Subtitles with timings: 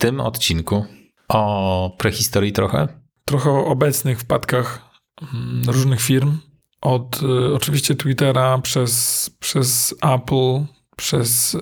[0.00, 0.84] tym odcinku
[1.28, 2.88] o prehistorii trochę.
[3.24, 4.90] Trochę o obecnych wpadkach
[5.34, 6.38] mm, różnych firm.
[6.80, 10.64] Od y, oczywiście Twittera przez, przez Apple,
[10.96, 11.54] przez.
[11.54, 11.60] Y,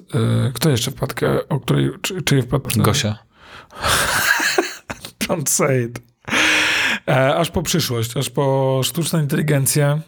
[0.54, 1.48] kto jeszcze wpadkę?
[1.48, 1.90] O której.
[2.03, 2.80] Czy, czy wpadkę?
[2.82, 3.19] Gosia.
[5.25, 6.01] Don't say it.
[7.09, 10.01] E, aż po przyszłość, aż po sztuczną inteligencję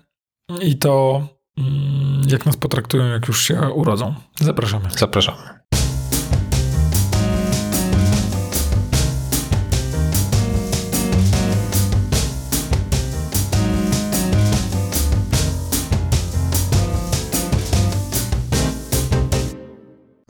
[0.63, 1.27] i to,
[1.59, 4.15] mm, jak nas potraktują, jak już się urodzą.
[4.41, 4.89] Zapraszamy.
[4.91, 5.60] Zapraszamy.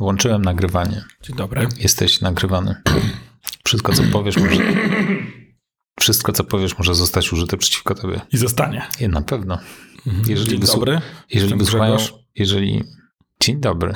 [0.01, 1.05] Włączyłem nagrywanie.
[1.23, 1.69] Dzień dobry.
[1.79, 2.75] Jesteś nagrywany.
[3.65, 4.63] Wszystko, co powiesz, może.
[6.01, 8.21] Wszystko, co powiesz, może zostać użyte przeciwko tobie.
[8.33, 8.83] I zostanie.
[9.01, 9.59] I na pewno.
[10.27, 11.01] Jeżeli Dzień dobry.
[11.31, 11.97] Jeżeli wysłuchają,
[12.35, 12.85] jeżeli.
[13.41, 13.95] Dzień dobry.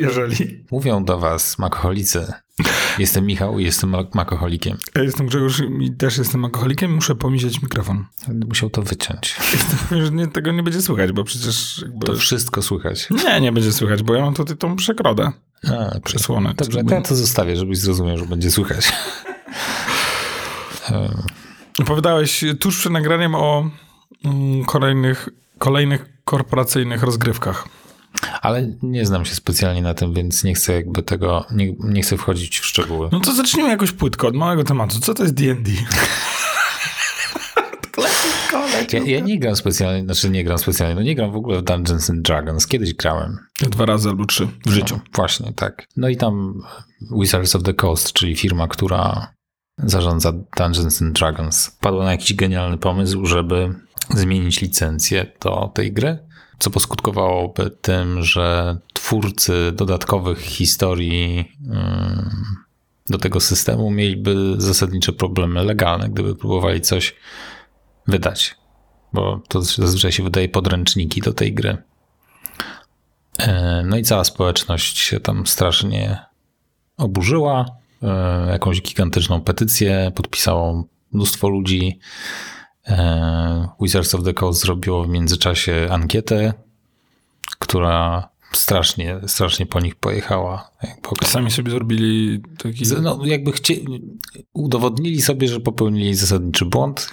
[0.00, 0.64] Jeżeli.
[0.70, 2.32] Mówią do was makoholicy.
[2.98, 4.78] Jestem Michał i jestem mak- makoholikiem.
[4.94, 8.04] Ja jestem Grzegorz i też jestem alkoholikiem, muszę pomieścić mikrofon.
[8.28, 9.36] Będę musiał to wyciąć.
[9.52, 12.06] Jestem, nie, tego nie będzie słychać, bo przecież jakby...
[12.06, 13.08] To wszystko słychać.
[13.10, 15.32] Nie, nie będzie słychać, bo ja mam tutaj tą przekrodę.
[15.68, 16.54] A, Przesłonę.
[16.56, 18.92] Dobrze, to ja to zostawię, żebyś zrozumiał, że będzie słychać.
[21.82, 23.70] Opowiadałeś tuż przed nagraniem o
[24.24, 25.28] mm, kolejnych,
[25.58, 27.68] kolejnych korporacyjnych rozgrywkach.
[28.46, 32.16] Ale nie znam się specjalnie na tym, więc nie chcę jakby tego, nie, nie chcę
[32.16, 33.08] wchodzić w szczegóły.
[33.12, 35.00] No to zacznijmy jakoś płytko od małego tematu.
[35.00, 35.70] Co to jest D&D?
[38.92, 41.62] Ja, ja nie gram specjalnie, znaczy nie gram specjalnie, no nie gram w ogóle w
[41.62, 42.66] Dungeons and Dragons.
[42.66, 43.38] Kiedyś grałem.
[43.60, 44.94] Dwa razy albo trzy w życiu.
[44.96, 45.86] No, właśnie, tak.
[45.96, 46.62] No i tam
[47.20, 49.32] Wizards of the Coast, czyli firma, która
[49.78, 53.74] zarządza Dungeons and Dragons, padła na jakiś genialny pomysł, żeby
[54.14, 56.18] zmienić licencję do tej gry,
[56.58, 62.30] co poskutkowałoby tym, że twórcy dodatkowych historii ym,
[63.10, 67.14] do tego systemu mieliby zasadnicze problemy legalne, gdyby próbowali coś
[68.06, 68.54] wydać.
[69.12, 71.76] Bo to zazwyczaj się wydaje podręczniki do tej gry.
[73.38, 76.18] E, No i cała społeczność się tam strasznie
[76.96, 77.66] oburzyła.
[78.02, 81.98] E, Jakąś gigantyczną petycję podpisało mnóstwo ludzi.
[82.86, 86.54] E, Wizards of the Coast zrobiło w międzyczasie ankietę,
[87.58, 90.70] która strasznie, strasznie po nich pojechała.
[91.24, 92.84] Sami sobie zrobili taki...
[93.02, 93.74] No, jakby chcie...
[94.52, 97.10] udowodnili sobie, że popełnili zasadniczy błąd.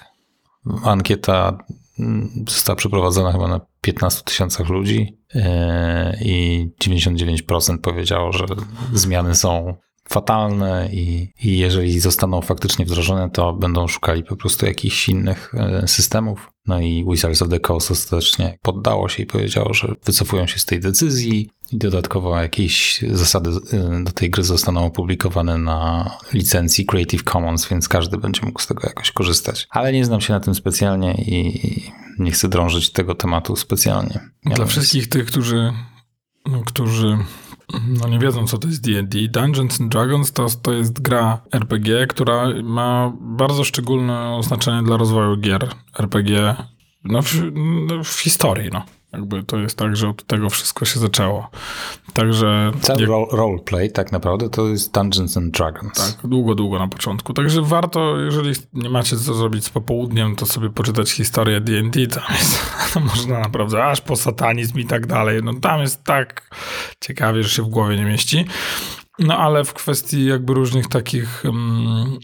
[0.83, 1.57] Ankieta
[1.99, 8.45] mm, została przeprowadzona chyba na 15 tysiącach ludzi e, i 99% powiedziało, że
[8.93, 9.75] zmiany są
[10.09, 15.87] fatalne i, i jeżeli zostaną faktycznie wdrożone, to będą szukali po prostu jakichś innych e,
[15.87, 16.51] systemów.
[16.67, 20.65] No i Wizards of the Coast ostatecznie poddało się i powiedziało, że wycofują się z
[20.65, 27.23] tej decyzji i dodatkowo jakieś zasady e, do tej gry zostaną opublikowane na licencji Creative
[27.23, 29.67] Commons, więc każdy będzie mógł z tego jakoś korzystać.
[29.69, 31.61] Ale nie znam się na tym specjalnie i
[32.19, 34.19] nie chcę drążyć tego tematu specjalnie.
[34.45, 35.73] Dla wszystkich tych, którzy,
[36.65, 37.17] którzy
[37.87, 42.07] no, nie wiedzą, co to jest D&D, Dungeons and Dragons to, to jest gra RPG,
[42.07, 45.69] która ma bardzo szczególne znaczenie dla rozwoju gier
[45.99, 46.55] RPG
[47.03, 47.35] no, w,
[47.87, 48.69] no, w historii.
[48.73, 48.85] No.
[49.13, 51.49] Jakby to jest tak, że od tego wszystko się zaczęło.
[52.13, 55.93] Także Cały jak, role, roleplay tak naprawdę to jest Dungeons and Dragons.
[55.93, 57.33] tak, długo, długo na początku.
[57.33, 62.07] Także warto, jeżeli nie macie co zrobić z popołudniem, to sobie poczytać historię D&D.
[62.07, 62.59] Tam jest,
[63.15, 65.43] można naprawdę aż po satanizm i tak dalej.
[65.43, 66.55] No tam jest tak
[67.01, 68.45] ciekawie, że się w głowie nie mieści.
[69.19, 72.19] No ale w kwestii jakby różnych takich, mm,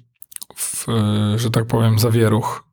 [0.55, 0.85] w,
[1.35, 2.68] że tak powiem, zawieruch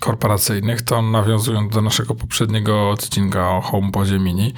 [0.00, 4.52] korporacyjnych, to nawiązując do naszego poprzedniego odcinka o HomePodzie Mini,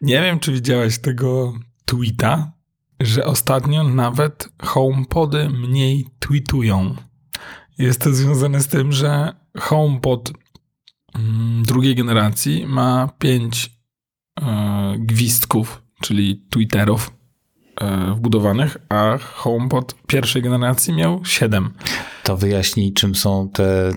[0.00, 1.52] nie wiem, czy widziałeś tego
[1.84, 2.52] tweeta,
[3.00, 6.94] że ostatnio nawet HomePody mniej tweetują.
[7.78, 10.32] Jest to związane z tym, że HomePod
[11.14, 13.70] mm, drugiej generacji ma pięć
[14.40, 17.21] e, gwizdków, czyli Twitterów
[18.16, 21.70] wbudowanych, a HomePod pierwszej generacji miał siedem.
[22.22, 23.92] To wyjaśnij, czym są te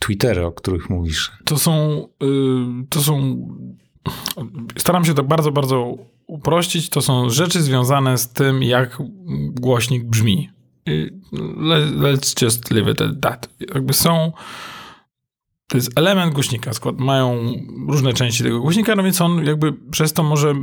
[0.00, 1.32] Twittery, o których mówisz.
[1.44, 2.26] To są, y,
[2.88, 3.46] to są,
[4.78, 5.94] staram się to bardzo, bardzo
[6.26, 6.88] uprościć.
[6.88, 8.98] To są rzeczy związane z tym, jak
[9.60, 10.50] głośnik brzmi.
[11.56, 13.50] Le- Let's just leave it at that.
[13.74, 14.32] Jakby są,
[15.68, 16.72] to jest element głośnika.
[16.72, 17.52] Skład, mają
[17.88, 20.54] różne części tego głośnika, no więc on jakby przez to może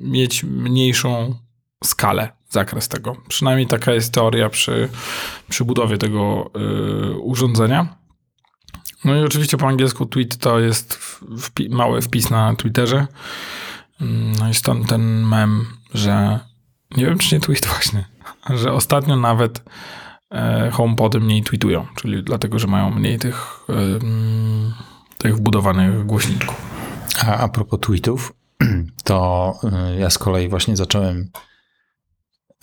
[0.00, 1.34] mieć mniejszą
[1.84, 3.16] skalę, zakres tego.
[3.28, 4.88] Przynajmniej taka jest teoria przy,
[5.48, 6.50] przy budowie tego
[7.10, 7.96] y, urządzenia.
[9.04, 10.98] No i oczywiście po angielsku tweet to jest
[11.36, 13.06] wpi- mały wpis na Twitterze.
[14.00, 16.40] Mm, No i stąd ten mem, że
[16.96, 18.04] nie wiem czy nie tweet właśnie,
[18.62, 19.62] że ostatnio nawet
[20.30, 24.74] e, HomePody mniej tweetują, czyli dlatego, że mają mniej tych, e, mm,
[25.18, 26.56] tych wbudowanych głośniczków.
[27.26, 28.32] A, a propos tweetów,
[29.04, 29.52] to
[29.94, 31.30] y, ja z kolei właśnie zacząłem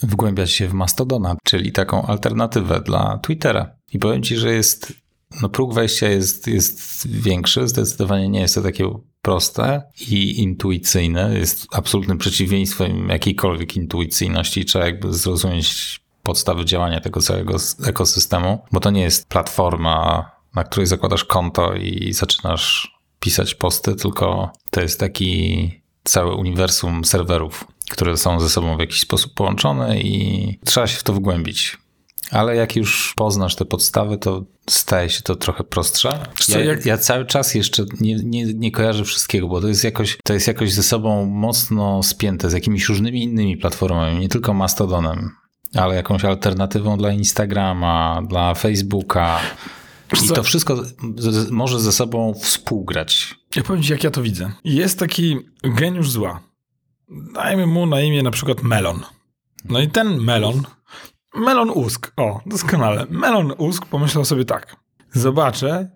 [0.03, 3.75] wgłębiać się w Mastodona, czyli taką alternatywę dla Twittera.
[3.93, 4.93] I powiem ci, że jest,
[5.41, 8.89] no próg wejścia jest, jest większy, zdecydowanie nie jest to takie
[9.21, 11.37] proste i intuicyjne.
[11.37, 14.65] Jest absolutnym przeciwieństwem jakiejkolwiek intuicyjności.
[14.65, 20.87] Trzeba jakby zrozumieć podstawy działania tego całego ekosystemu, bo to nie jest platforma, na której
[20.87, 25.71] zakładasz konto i zaczynasz pisać posty, tylko to jest taki
[26.05, 31.03] całe uniwersum serwerów, które są ze sobą w jakiś sposób połączone i trzeba się w
[31.03, 31.77] to wgłębić.
[32.31, 36.19] Ale jak już poznasz te podstawy, to staje się to trochę prostsze.
[36.49, 40.33] Ja, ja cały czas jeszcze nie, nie, nie kojarzę wszystkiego, bo to jest, jakoś, to
[40.33, 45.31] jest jakoś ze sobą mocno spięte z jakimiś różnymi innymi platformami, nie tylko Mastodonem,
[45.75, 49.39] ale jakąś alternatywą dla Instagrama, dla Facebooka.
[50.13, 50.83] I to wszystko
[51.51, 53.35] może ze sobą współgrać.
[53.55, 54.51] Ja powiem ci, jak ja to widzę.
[54.63, 56.39] Jest taki geniusz zła.
[57.33, 58.99] Dajmy mu na imię na przykład Melon.
[59.69, 60.63] No i ten Melon,
[61.35, 63.05] Melon Usk, o, doskonale.
[63.09, 64.75] Melon Usk pomyślał sobie tak.
[65.13, 65.89] Zobaczę,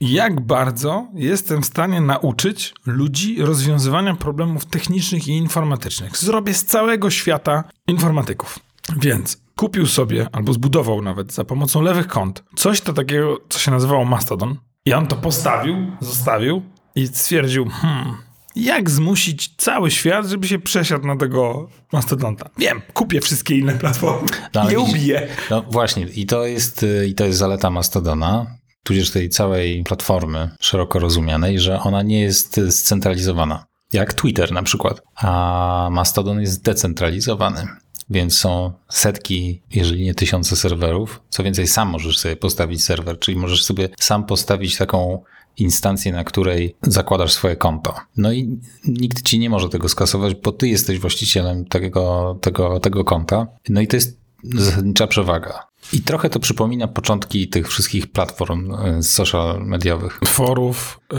[0.00, 6.16] jak bardzo jestem w stanie nauczyć ludzi rozwiązywania problemów technicznych i informatycznych.
[6.16, 8.58] Zrobię z całego świata informatyków.
[8.96, 13.70] Więc kupił sobie, albo zbudował nawet za pomocą lewych kont, coś to takiego, co się
[13.70, 14.56] nazywało Mastodon.
[14.86, 16.62] I on to postawił, zostawił
[16.94, 18.16] i stwierdził, hmm,
[18.56, 22.50] jak zmusić cały świat, żeby się przesiadł na tego mastodonta.
[22.58, 24.28] Wiem, kupię wszystkie inne platformy.
[24.54, 25.28] No, nie ubiję.
[25.50, 28.46] No właśnie, i to jest, i to jest zaleta Mastodona,
[28.82, 33.64] tudzież tej całej platformy szeroko rozumianej, że ona nie jest scentralizowana.
[33.92, 35.02] Jak Twitter na przykład.
[35.16, 37.66] A Mastodon jest decentralizowany
[38.10, 41.20] więc są setki, jeżeli nie tysiące serwerów.
[41.28, 45.22] Co więcej, sam możesz sobie postawić serwer, czyli możesz sobie sam postawić taką
[45.56, 47.94] instancję, na której zakładasz swoje konto.
[48.16, 53.04] No i nikt ci nie może tego skasować, bo ty jesteś właścicielem tego, tego, tego
[53.04, 53.46] konta.
[53.68, 55.66] No i to jest zasadnicza przewaga.
[55.92, 60.20] I trochę to przypomina początki tych wszystkich platform e, social mediowych.
[60.24, 61.18] Forów, yy,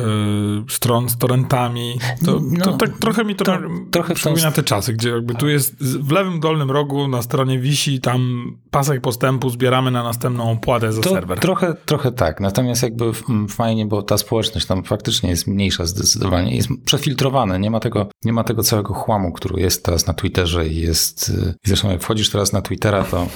[0.69, 1.99] stron z torrentami.
[2.25, 3.59] To, no, to tak trochę mi to, to
[3.91, 8.01] trochę przypomina te czasy, gdzie jakby tu jest w lewym dolnym rogu na stronie wisi
[8.01, 11.39] tam pasek postępu, zbieramy na następną opłatę za to serwer.
[11.39, 13.11] Trochę, trochę tak, natomiast jakby
[13.49, 18.33] fajnie, bo ta społeczność tam faktycznie jest mniejsza zdecydowanie, jest przefiltrowane, nie ma tego, nie
[18.33, 22.29] ma tego całego chłamu, który jest teraz na Twitterze i jest, y, zresztą jak wchodzisz
[22.29, 23.27] teraz na Twittera, to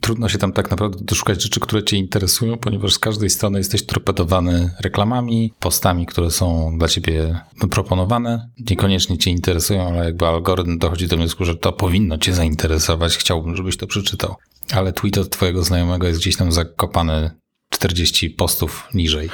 [0.00, 3.86] trudno się tam tak naprawdę doszukać rzeczy, które cię interesują, ponieważ z każdej strony jesteś
[3.86, 8.50] torpedowany reklamami, postami, które są dla ciebie proponowane.
[8.70, 13.56] Niekoniecznie cię interesują, ale jakby algorytm dochodzi do wniosku, że to powinno cię zainteresować, chciałbym,
[13.56, 14.34] żebyś to przeczytał.
[14.72, 17.30] Ale tweet od twojego znajomego jest gdzieś tam zakopany
[17.70, 19.30] 40 postów niżej.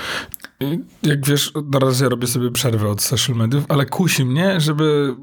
[1.03, 5.15] Jak wiesz, na razie robię sobie przerwę od social mediów, ale kusi mnie, żeby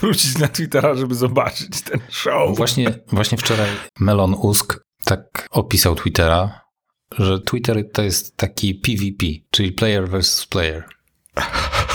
[0.00, 2.56] wrócić na Twittera, żeby zobaczyć ten show.
[2.56, 3.68] Właśnie, właśnie wczoraj
[4.00, 6.60] Melon Usk tak opisał Twittera,
[7.18, 10.84] że Twitter to jest taki PvP, czyli player versus player.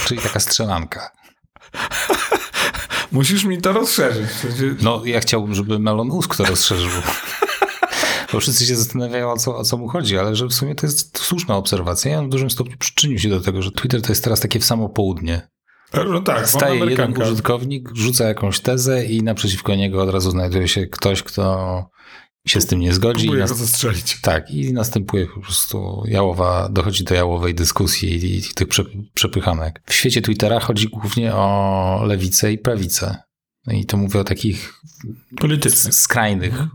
[0.05, 1.11] Czyli taka strzelanka.
[3.11, 4.29] Musisz mi to rozszerzyć.
[4.81, 7.01] No, ja chciałbym, żeby Melon Usk to rozszerzył.
[8.33, 10.85] Bo wszyscy się zastanawiają, o co, o co mu chodzi, ale że w sumie to
[10.85, 12.11] jest słuszna obserwacja.
[12.11, 14.65] Ja w dużym stopniu przyczynił się do tego, że Twitter to jest teraz takie w
[14.65, 15.47] samo południe.
[15.93, 20.87] No tak, Staje jeden użytkownik, rzuca jakąś tezę i naprzeciwko niego od razu znajduje się
[20.87, 21.85] ktoś, kto
[22.47, 23.25] się z tym nie zgodzi.
[23.25, 24.21] Próbuje go zastrzelić.
[24.21, 28.67] Tak, i następuje po prostu jałowa, dochodzi do jałowej dyskusji i tych
[29.13, 29.81] przepychanek.
[29.85, 33.17] W świecie Twittera chodzi głównie o lewicę i prawicę.
[33.67, 34.81] No I to mówię o takich
[35.39, 36.69] politycznych, skrajnych mhm.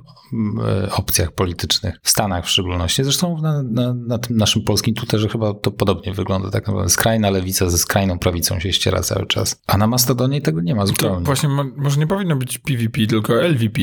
[0.90, 3.04] Opcjach politycznych, w Stanach w szczególności.
[3.04, 6.50] Zresztą na, na, na tym naszym polskim Twitterze chyba to podobnie wygląda.
[6.50, 9.62] Tak naprawdę skrajna lewica ze skrajną prawicą się ściera cały czas.
[9.66, 11.16] A na Mastodonie tego nie ma zupełnie.
[11.16, 13.80] To właśnie może nie powinno być PvP, tylko LVP.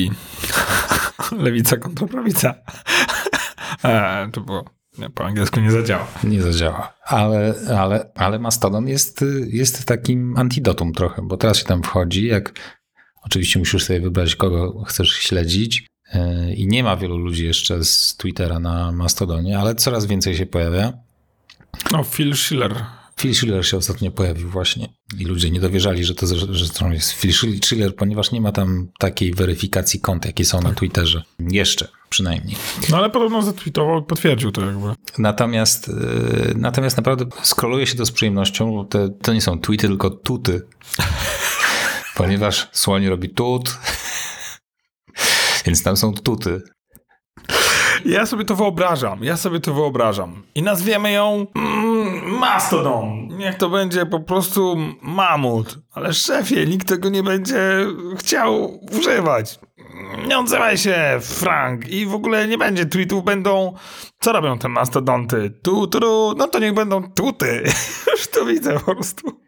[1.44, 2.54] lewica kontra prawica.
[3.84, 4.64] E, to było
[4.98, 6.06] nie, po angielsku nie zadziała.
[6.24, 6.92] Nie zadziała.
[7.04, 12.52] Ale, ale, ale Mastodon jest, jest takim antidotum trochę, bo teraz się tam wchodzi, jak
[13.22, 15.86] oczywiście musisz sobie wybrać, kogo chcesz śledzić.
[16.12, 20.46] E, I nie ma wielu ludzi jeszcze z Twittera na Mastodonie, ale coraz więcej się
[20.46, 20.92] pojawia.
[21.92, 22.84] No, Phil Schiller.
[23.20, 27.12] Phil Schiller się ostatnio pojawił właśnie i ludzie nie dowierzali, że to że to jest
[27.12, 27.32] Phil
[27.62, 31.22] Schiller, ponieważ nie ma tam takiej weryfikacji kont, jakie są na Twitterze.
[31.38, 32.56] Jeszcze przynajmniej.
[32.90, 34.86] No ale podobno zatweetował potwierdził to jakby.
[35.18, 35.92] Natomiast, e,
[36.54, 40.66] natomiast naprawdę skroluje się to z przyjemnością, bo te, to nie są tweety, tylko tuty.
[42.16, 43.78] ponieważ słoń robi tut,
[45.66, 46.62] Więc tam są tuty.
[48.04, 50.42] Ja sobie to wyobrażam, ja sobie to wyobrażam.
[50.54, 53.28] I nazwiemy ją mm, Mastodon.
[53.28, 55.78] Niech to będzie po prostu mamut.
[55.92, 57.86] Ale szefie, nikt tego nie będzie
[58.18, 59.58] chciał używać.
[60.28, 61.88] Nie odzywaj się, Frank.
[61.88, 63.74] I w ogóle nie będzie tweetów, będą...
[64.20, 65.50] Co robią te mastodonty?
[65.62, 66.34] Tu, tu, tu.
[66.36, 67.62] no to niech będą tuty.
[68.12, 69.40] Już to widzę po prostu.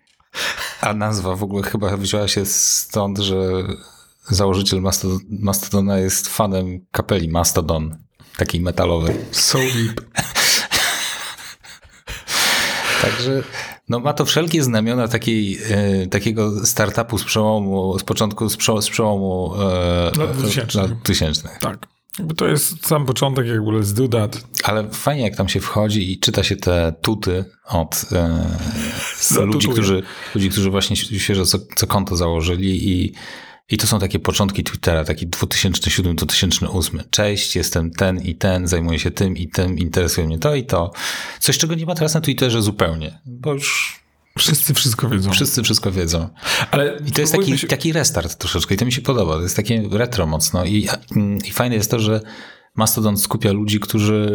[0.80, 3.36] A nazwa w ogóle chyba wzięła się stąd, że
[4.30, 7.98] założyciel Mastodon, Mastodona jest fanem kapeli Mastodon,
[8.36, 9.16] takiej metalowej.
[9.30, 10.00] So deep.
[13.02, 13.42] Także
[13.88, 18.82] no ma to wszelkie znamiona takiej, e, takiego startupu z przełomu, z początku, z, przełomu,
[18.82, 20.80] z przełomu e, Lat 2000.
[20.80, 21.48] lat 2000.
[21.60, 21.86] Tak.
[22.18, 24.44] Jakby to jest sam początek, jak w ogóle z do that.
[24.64, 30.02] Ale fajnie, jak tam się wchodzi i czyta się te tuty od e, ludzi, którzy,
[30.34, 33.12] ludzi, którzy właśnie świeżo co, co konto założyli i,
[33.70, 36.98] i to są takie początki Twittera, taki 2007-2008.
[37.10, 40.92] Cześć, jestem ten i ten, zajmuję się tym i tym, interesuje mnie to i to.
[41.40, 43.98] Coś, czego nie ma teraz na Twitterze zupełnie, bo już
[44.38, 45.32] Wszyscy wszystko wiedzą.
[45.32, 46.28] wszyscy wszystko wiedzą.
[46.70, 49.34] Ale I to jest taki, się- taki restart troszeczkę i to mi się podoba.
[49.34, 50.64] To jest takie retro mocno.
[50.64, 50.88] I,
[51.44, 52.20] i fajne jest to, że
[52.76, 54.28] Mastodon skupia ludzi, którzy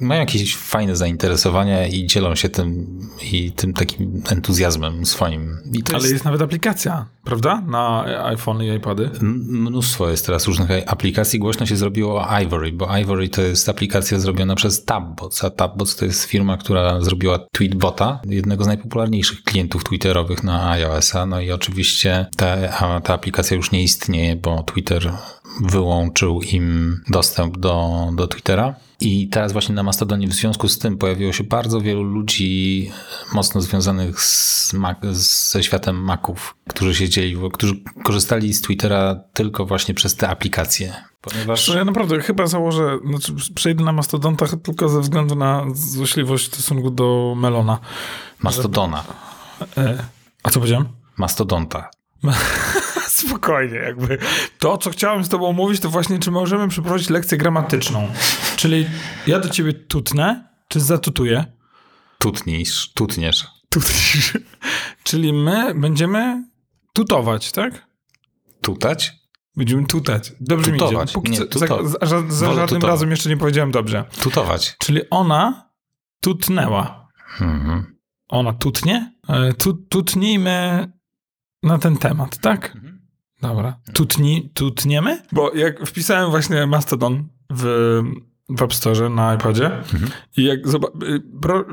[0.00, 3.00] mają jakieś fajne zainteresowania i dzielą się tym
[3.32, 5.56] i tym takim entuzjazmem swoim.
[5.88, 7.60] Ale jest, jest nawet aplikacja, prawda?
[7.60, 9.10] Na iPhone i iPady.
[9.20, 11.38] mnóstwo jest teraz różnych aplikacji.
[11.38, 16.04] Głośno się zrobiło Ivory, bo Ivory to jest aplikacja zrobiona przez Tabbots, a Tabbots to
[16.04, 21.26] jest firma, która zrobiła Tweetbota, jednego z najpopularniejszych klientów twitterowych na iOS-a.
[21.26, 22.56] No i oczywiście ta,
[23.00, 25.12] ta aplikacja już nie istnieje, bo Twitter
[25.60, 28.74] wyłączył im dostęp do, do Twittera.
[29.00, 32.90] I teraz właśnie na Mastodonie w związku z tym pojawiło się bardzo wielu ludzi
[33.32, 39.94] mocno związanych z Mac, ze światem Maców, którzy siedzieli, którzy korzystali z Twittera tylko właśnie
[39.94, 40.94] przez te aplikacje.
[41.20, 46.54] Ponieważ ja naprawdę chyba założę, znaczy przejdę na Mastodonta tylko ze względu na złośliwość w
[46.54, 47.78] stosunku do Melona.
[48.42, 49.04] Mastodona,
[49.76, 50.04] E,
[50.42, 50.88] a co powiedziałem?
[51.16, 51.90] mastodonta.
[53.08, 54.18] Spokojnie, jakby.
[54.58, 58.08] To, co chciałem z tobą mówić, to właśnie, czy możemy przeprowadzić lekcję gramatyczną.
[58.56, 58.86] Czyli
[59.26, 61.44] ja do ciebie tutnę, czy zatutuję?
[62.18, 63.46] Tutnisz, tutniesz.
[63.70, 64.38] Tutnisz.
[65.02, 66.44] Czyli my będziemy
[66.92, 67.86] tutować, tak?
[68.62, 69.12] Tutać?
[69.56, 70.32] Będziemy tutać.
[70.40, 70.86] Dobrze mi idzie.
[70.86, 71.12] Tutować.
[71.12, 72.82] Póki Nie, co, tuto- za, za, za żadnym tutować.
[72.90, 74.04] razem jeszcze nie powiedziałem dobrze.
[74.22, 74.76] Tutować.
[74.78, 75.70] Czyli ona
[76.20, 77.08] tutnęła.
[77.40, 77.96] Mhm.
[78.28, 79.12] Ona tutnie?
[79.28, 80.88] E, Tu, tutnijmy
[81.66, 82.76] na ten temat, tak?
[82.76, 83.00] Mhm.
[83.42, 83.78] Dobra.
[83.92, 85.22] Tutni, tutniemy?
[85.32, 87.62] Bo jak wpisałem właśnie Mastodon w,
[88.48, 89.70] w App Store na iPadzie
[90.36, 91.22] i jak zoba- y,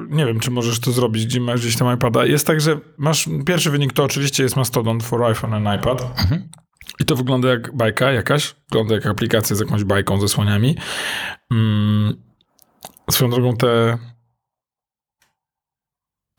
[0.10, 2.26] nie wiem, czy możesz to zrobić, gdzie masz gdzieś tam iPada.
[2.26, 6.02] Jest tak, że masz pierwszy wynik to oczywiście jest Mastodon for iPhone and iPad.
[6.02, 6.50] Mhm.
[7.00, 8.56] I to wygląda jak bajka jakaś.
[8.70, 10.78] Wygląda jak aplikacja z jakąś bajką ze słoniami.
[11.52, 12.14] Mm.
[13.12, 13.98] Swoją drogą te...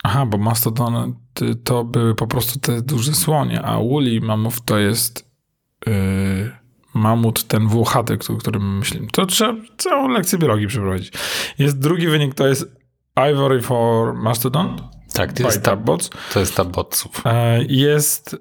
[0.04, 1.23] Aha, bo Mastodon
[1.64, 5.30] to były po prostu te duże słonie, a Woolly Mammoth to jest
[5.86, 5.92] yy,
[6.94, 9.06] mamut ten włochaty, o którym myślimy.
[9.12, 11.12] To trzeba całą lekcję biologii przeprowadzić.
[11.58, 12.66] Jest drugi wynik, to jest
[13.32, 14.76] Ivory for Mastodon
[15.14, 16.10] Tak, to jest, ta, Tabbots.
[16.32, 17.22] to jest tabotców.
[17.26, 18.36] E, Jest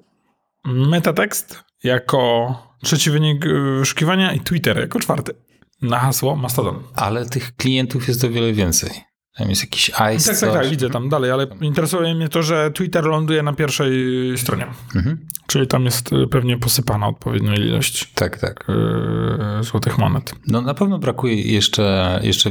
[0.64, 5.32] metatekst jako trzeci wynik y, wyszukiwania i Twitter jako czwarty.
[5.82, 6.82] Na hasło Mastodon.
[6.94, 8.90] Ale tych klientów jest o wiele więcej.
[9.38, 12.70] Tam jest jakiś ice, Tak, tak, tak, widzę tam dalej, ale interesuje mnie to, że
[12.70, 13.92] Twitter ląduje na pierwszej
[14.38, 14.66] stronie.
[14.96, 15.26] Mhm.
[15.46, 18.64] Czyli tam jest y, pewnie posypana odpowiednia ilość Tak, tak.
[19.58, 20.34] yy, złotych monet.
[20.46, 22.50] No na pewno brakuje jeszcze, jeszcze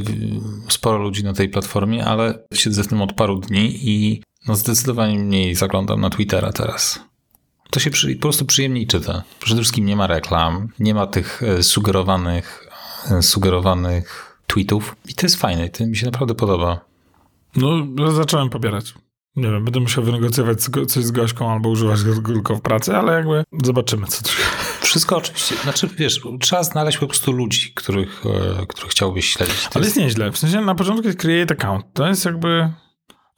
[0.68, 5.18] sporo ludzi na tej platformie, ale siedzę w tym od paru dni i no zdecydowanie
[5.18, 7.00] mniej zaglądam na Twittera teraz.
[7.70, 9.22] To się przy, po prostu przyjemniej czyta.
[9.40, 12.68] Przede wszystkim nie ma reklam, nie ma tych e, sugerowanych,
[13.20, 16.84] sugerowanych tweetów i to jest fajne, to mi się naprawdę podoba.
[17.56, 18.94] No, zacząłem pobierać.
[19.36, 23.12] Nie wiem, będę musiał wynegocjować coś z Gośką albo używać go tylko w pracy, ale
[23.12, 24.42] jakby zobaczymy, co tu się...
[24.80, 28.22] Wszystko oczywiście, znaczy wiesz, trzeba znaleźć po prostu ludzi, których,
[28.60, 29.62] e, których chciałbyś śledzić.
[29.62, 30.32] To Ale jest, jest nieźle.
[30.32, 31.86] W sensie na początku jest create account.
[31.92, 32.72] To jest jakby...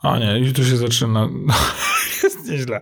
[0.02, 1.28] A nie, już tu się zaczyna...
[2.22, 2.80] jest nieźle.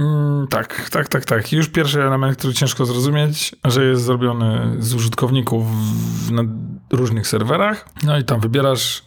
[0.00, 1.52] Mm, tak, tak, tak, tak.
[1.52, 5.66] Już pierwszy element, który ciężko zrozumieć, że jest zrobiony z użytkowników
[6.26, 6.42] w, na
[6.92, 7.88] różnych serwerach.
[8.02, 9.02] No i tam wybierasz,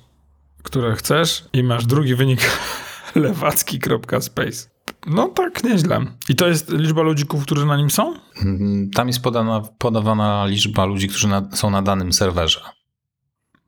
[0.63, 2.41] które chcesz i masz drugi wynik
[3.15, 4.69] lewacki.space.
[5.07, 6.05] No tak, nieźle.
[6.29, 8.13] I to jest liczba ludzików, którzy na nim są?
[8.41, 12.61] Mm, Tam jest podana, podawana liczba ludzi, którzy na, są na danym serwerze.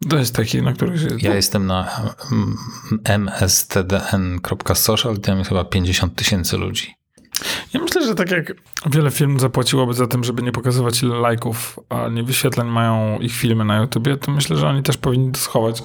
[0.09, 1.07] To jest taki, na który się...
[1.21, 2.01] Ja jestem na
[3.19, 6.95] mstdn.social i tam jest chyba 50 tysięcy ludzi.
[7.73, 8.53] Ja myślę, że tak jak
[8.85, 13.33] wiele firm zapłaciłoby za tym, żeby nie pokazywać ile lajków, a nie wyświetleń mają ich
[13.33, 15.83] filmy na YouTubie, to myślę, że oni też powinni to schować.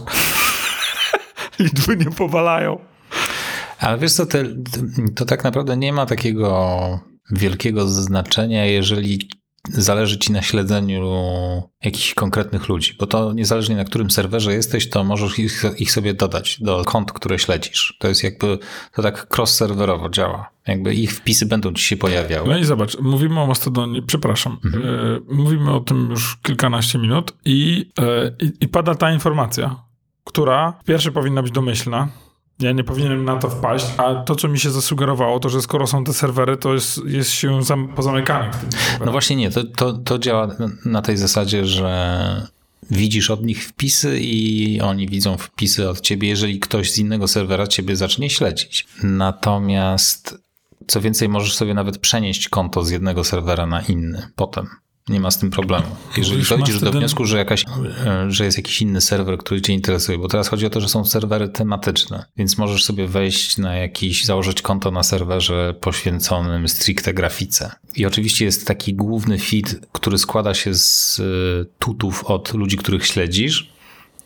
[1.59, 2.79] Liczby nie powalają.
[3.79, 4.39] Ale wiesz co, to,
[5.17, 9.29] to tak naprawdę nie ma takiego wielkiego znaczenia, jeżeli
[9.69, 11.03] zależy ci na śledzeniu
[11.85, 16.15] jakichś konkretnych ludzi, bo to niezależnie na którym serwerze jesteś, to możesz ich, ich sobie
[16.15, 17.97] dodać do kont, które śledzisz.
[17.99, 18.59] To jest jakby,
[18.93, 20.51] to tak cross-serwerowo działa.
[20.67, 22.49] Jakby ich wpisy będą ci się pojawiały.
[22.49, 24.85] No i zobacz, mówimy o Mastodonie, przepraszam, mhm.
[24.85, 27.91] y, mówimy o tym już kilkanaście minut i,
[28.41, 29.77] y, i pada ta informacja,
[30.25, 32.09] która pierwsze powinna być domyślna,
[32.61, 35.87] ja nie powinienem na to wpaść, a to, co mi się zasugerowało, to, że skoro
[35.87, 38.51] są te serwery, to jest, jest się zam, pozamykany.
[39.05, 40.49] No właśnie nie, to, to, to działa
[40.85, 42.47] na tej zasadzie, że
[42.91, 47.67] widzisz od nich wpisy i oni widzą wpisy od ciebie, jeżeli ktoś z innego serwera
[47.67, 48.87] ciebie zacznie śledzić.
[49.03, 50.39] Natomiast
[50.87, 54.67] co więcej, możesz sobie nawet przenieść konto z jednego serwera na inny potem.
[55.11, 55.87] Nie ma z tym problemu.
[56.17, 57.65] Jeżeli dojdziesz do wniosku, że, jakaś,
[58.07, 60.89] e, że jest jakiś inny serwer, który cię interesuje, bo teraz chodzi o to, że
[60.89, 67.15] są serwery tematyczne, więc możesz sobie wejść na jakiś, założyć konto na serwerze poświęconym stricte
[67.15, 67.71] grafice.
[67.97, 71.25] I oczywiście jest taki główny feed, który składa się z e,
[71.79, 73.71] tutów od ludzi, których śledzisz,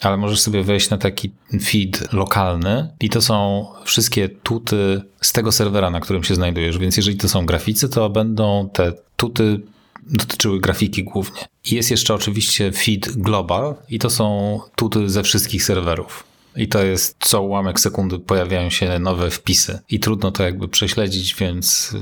[0.00, 5.52] ale możesz sobie wejść na taki feed lokalny i to są wszystkie tuty z tego
[5.52, 6.78] serwera, na którym się znajdujesz.
[6.78, 9.60] Więc jeżeli to są graficy, to będą te tuty
[10.06, 11.48] dotyczyły grafiki głównie.
[11.64, 16.24] I jest jeszcze oczywiście feed global i to są tuty ze wszystkich serwerów.
[16.56, 19.78] I to jest co ułamek sekundy pojawiają się nowe wpisy.
[19.88, 21.92] I trudno to jakby prześledzić, więc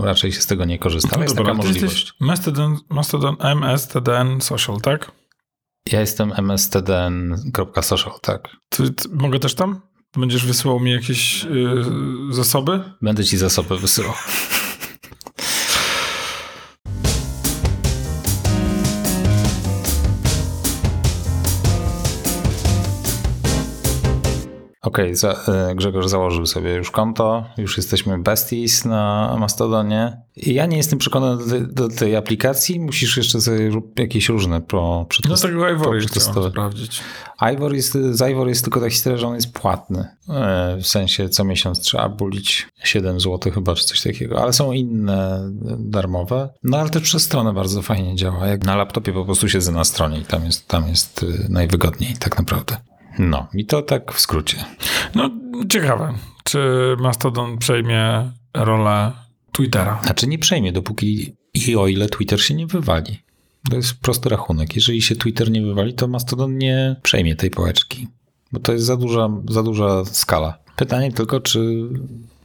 [0.00, 1.16] y, raczej się z tego nie korzysta.
[1.16, 2.12] No jest taka możliwość.
[2.20, 5.12] Mastodon, Mastodon MSTDN Social, tak?
[5.92, 8.56] Ja jestem mstdn.social, tak.
[8.68, 9.80] Ty, ty, mogę też tam?
[10.16, 11.84] Będziesz wysyłał mi jakieś yy,
[12.30, 12.80] zasoby?
[13.02, 14.14] Będę ci zasoby wysyłał.
[24.84, 30.22] Okej, okay, e, Grzegorz założył sobie już konto, już jesteśmy besties na Mastodonie.
[30.36, 35.06] Ja nie jestem przekonany do, tej, do tej aplikacji, musisz jeszcze sobie jakieś różne pro
[35.08, 37.00] przetest, No tego Ivory chciałem sprawdzić.
[37.52, 40.08] Ivor jest, z jest tylko ta historia, że on jest płatny.
[40.28, 44.72] E, w sensie co miesiąc trzeba bulić 7 zł chyba, czy coś takiego, ale są
[44.72, 46.48] inne darmowe.
[46.62, 48.46] No ale też przez stronę bardzo fajnie działa.
[48.46, 52.16] Jak na laptopie po prostu siedzę na stronie i tam jest, tam jest y, najwygodniej
[52.20, 52.76] tak naprawdę.
[53.18, 54.64] No, i to tak w skrócie.
[55.14, 55.30] No,
[55.68, 56.58] ciekawe, czy
[57.00, 59.12] Mastodon przejmie rolę
[59.52, 60.00] Twittera.
[60.04, 63.22] Znaczy nie przejmie, dopóki i o ile Twitter się nie wywali.
[63.70, 64.76] To jest prosty rachunek.
[64.76, 68.08] Jeżeli się Twitter nie wywali, to Mastodon nie przejmie tej pałeczki,
[68.52, 70.58] bo to jest za duża, za duża skala.
[70.76, 71.88] Pytanie tylko, czy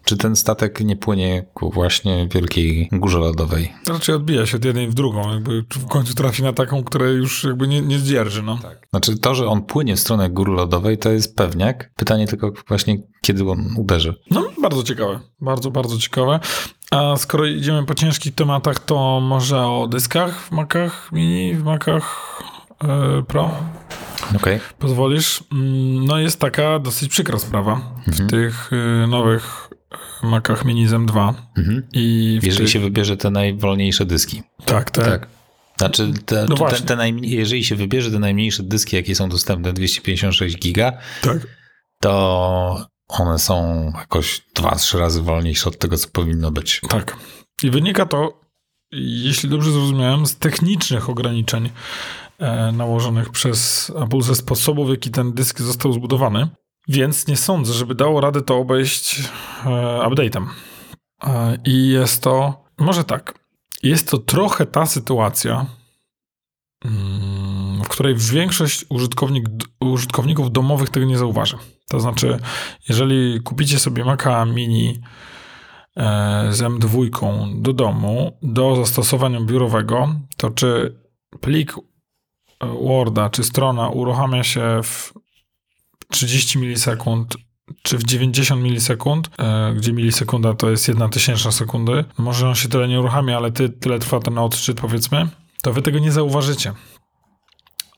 [0.09, 3.73] czy ten statek nie płynie ku właśnie wielkiej górze lodowej?
[3.87, 7.43] Raczej odbija się od jednej w drugą, jakby w końcu trafi na taką, która już
[7.43, 8.43] jakby nie, nie zdzierży.
[8.43, 8.59] No.
[8.61, 8.87] Tak.
[8.89, 11.91] Znaczy to, że on płynie w stronę góry lodowej, to jest pewniak.
[11.95, 14.15] Pytanie tylko właśnie, kiedy on uderzy.
[14.31, 15.19] No, bardzo ciekawe.
[15.41, 16.39] Bardzo, bardzo ciekawe.
[16.91, 22.41] A skoro idziemy po ciężkich tematach, to może o dyskach w Macach Mini, w Macach
[22.83, 23.51] yy, Pro?
[24.35, 24.59] Okay.
[24.79, 25.43] Pozwolisz?
[25.51, 27.81] Mm, no jest taka dosyć przykra sprawa.
[28.07, 28.29] W mhm.
[28.29, 29.68] tych y, nowych
[30.23, 31.33] Macach Mini z M2.
[31.57, 31.83] Mhm.
[31.93, 32.69] I Jeżeli tych...
[32.69, 34.43] się wybierze te najwolniejsze dyski.
[34.65, 35.05] Tak, tak.
[35.05, 35.27] tak.
[35.77, 39.73] Znaczy, te, no te, te najmniej, jeżeli się wybierze te najmniejsze dyski, jakie są dostępne,
[39.73, 41.37] 256 giga, tak.
[42.01, 46.81] to one są jakoś 2-3 razy wolniejsze od tego, co powinno być.
[46.89, 47.17] Tak.
[47.63, 48.41] I wynika to,
[48.91, 51.69] jeśli dobrze zrozumiałem, z technicznych ograniczeń
[52.39, 56.47] e, nałożonych przez Apple ze sposobu, w jaki ten dysk został zbudowany.
[56.89, 59.69] Więc nie sądzę, żeby dało radę to obejść e,
[60.09, 60.45] update'em.
[61.23, 63.39] E, I jest to, może tak,
[63.83, 65.65] jest to trochę ta sytuacja,
[66.85, 69.45] mm, w której większość użytkownik,
[69.79, 71.57] użytkowników domowych tego nie zauważy.
[71.89, 72.39] To znaczy,
[72.89, 75.01] jeżeli kupicie sobie Maca Mini
[75.97, 80.99] e, z M2 do domu, do zastosowania biurowego, to czy
[81.41, 81.73] plik
[82.61, 85.13] Worda, czy strona uruchamia się w
[86.11, 87.35] 30 milisekund
[87.81, 92.69] czy w 90 milisekund, e, gdzie milisekunda to jest jedna tysięczna sekundy, może on się
[92.69, 95.27] tyle nie uruchamia, ale ty, tyle trwa ten odczyt powiedzmy,
[95.63, 96.73] to wy tego nie zauważycie.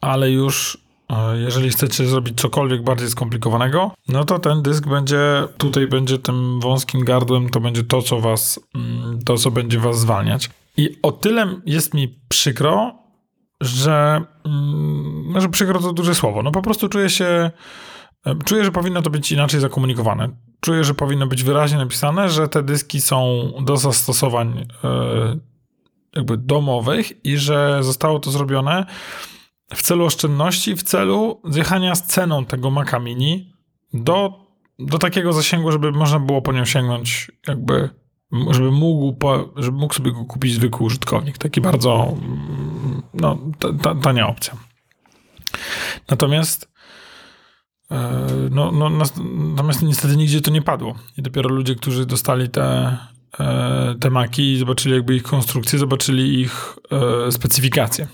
[0.01, 0.77] Ale już
[1.09, 6.59] e, jeżeli chcecie zrobić cokolwiek bardziej skomplikowanego, no to ten dysk będzie, tutaj będzie tym
[6.59, 10.49] wąskim gardłem, to będzie to, co was, mm, to, co będzie was zwalniać.
[10.77, 12.95] I o tyle jest mi przykro,
[13.61, 16.43] że, mm, że przykro to duże słowo.
[16.43, 17.51] No po prostu czuję się
[18.45, 20.29] Czuję, że powinno to być inaczej zakomunikowane.
[20.59, 25.39] czuję, że powinno być wyraźnie napisane, że te dyski są do zastosowań e,
[26.15, 28.85] jakby domowych i że zostało to zrobione
[29.73, 33.53] w celu oszczędności, w celu zjechania z ceną tego Maca Mini
[33.93, 34.33] do,
[34.79, 37.89] do takiego zasięgu, żeby można było po nią sięgnąć jakby,
[38.51, 41.37] żeby mógł, po, żeby mógł sobie go kupić zwykły użytkownik.
[41.37, 43.37] Taki bardzo mm, no,
[43.81, 44.53] ta, tania opcja.
[46.09, 46.70] Natomiast
[48.51, 50.95] no, no, natomiast niestety nigdzie to nie padło.
[51.17, 52.97] I dopiero ludzie, którzy dostali te,
[53.39, 58.07] e, te maki i zobaczyli jakby ich konstrukcję, zobaczyli ich e, specyfikację.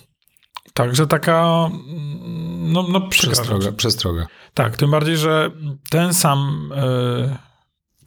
[0.73, 1.69] Także taka
[2.59, 4.27] no, no przestroga, przestroga.
[4.53, 5.51] Tak, tym bardziej, że
[5.89, 6.71] ten sam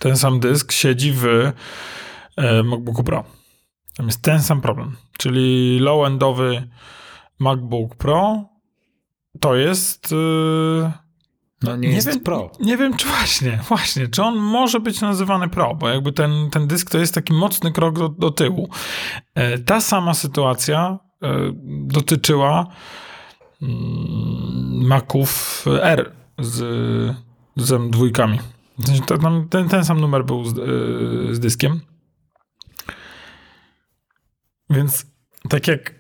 [0.01, 1.53] ten sam dysk siedzi w
[2.65, 3.25] MacBooku Pro.
[3.97, 4.97] Tam jest ten sam problem.
[5.19, 6.63] Czyli low-endowy
[7.39, 8.45] MacBook Pro
[9.41, 10.15] to jest.
[11.63, 12.51] No nie, nie jest wiem, Pro.
[12.61, 16.67] Nie wiem, czy właśnie, właśnie, czy on może być nazywany Pro, bo jakby ten, ten
[16.67, 18.69] dysk to jest taki mocny krok do, do tyłu.
[19.35, 21.53] E, ta sama sytuacja e,
[21.87, 22.67] dotyczyła
[23.63, 26.57] mm, Maców R z,
[27.57, 28.39] z M2.
[29.51, 31.81] Ten, ten sam numer był z, e, z dyskiem.
[34.71, 35.07] Więc
[35.49, 36.00] tak jak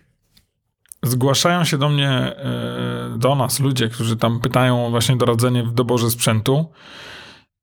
[1.02, 6.10] zgłaszają się do mnie, e, do nas ludzie, którzy tam pytają właśnie doradzenie w doborze
[6.10, 6.72] sprzętu,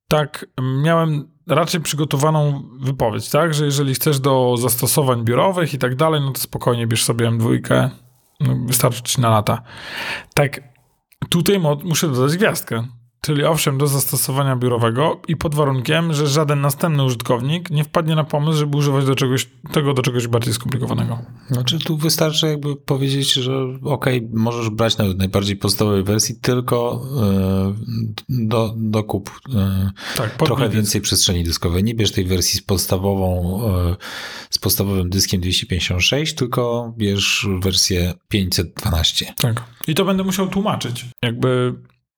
[0.08, 0.46] tak
[0.84, 6.32] miałem raczej przygotowaną wypowiedź, tak, że jeżeli chcesz do zastosowań biurowych i tak dalej, no
[6.32, 7.90] to spokojnie bierz sobie M2,
[8.40, 9.62] no wystarczy ci na lata.
[10.34, 10.62] Tak,
[11.30, 12.88] tutaj muszę dodać gwiazdkę.
[13.28, 18.24] Czyli owszem, do zastosowania biurowego i pod warunkiem, że żaden następny użytkownik nie wpadnie na
[18.24, 21.20] pomysł, żeby używać do czegoś, tego do czegoś bardziej skomplikowanego.
[21.50, 23.52] Znaczy tu wystarczy jakby powiedzieć, że
[23.84, 27.06] ok, możesz brać nawet najbardziej podstawowej wersji, tylko
[28.30, 31.84] yy, do, dokup yy, tak, trochę więcej przestrzeni dyskowej.
[31.84, 33.60] Nie bierz tej wersji z podstawową,
[33.90, 33.96] yy,
[34.50, 39.34] z podstawowym dyskiem 256, tylko bierz wersję 512.
[39.38, 39.64] Tak.
[39.88, 41.06] I to będę musiał tłumaczyć.
[41.24, 41.76] Jakby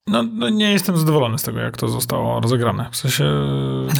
[0.09, 2.89] no, no, nie jestem zadowolony z tego, jak to zostało rozegrane.
[2.91, 3.25] W sensie...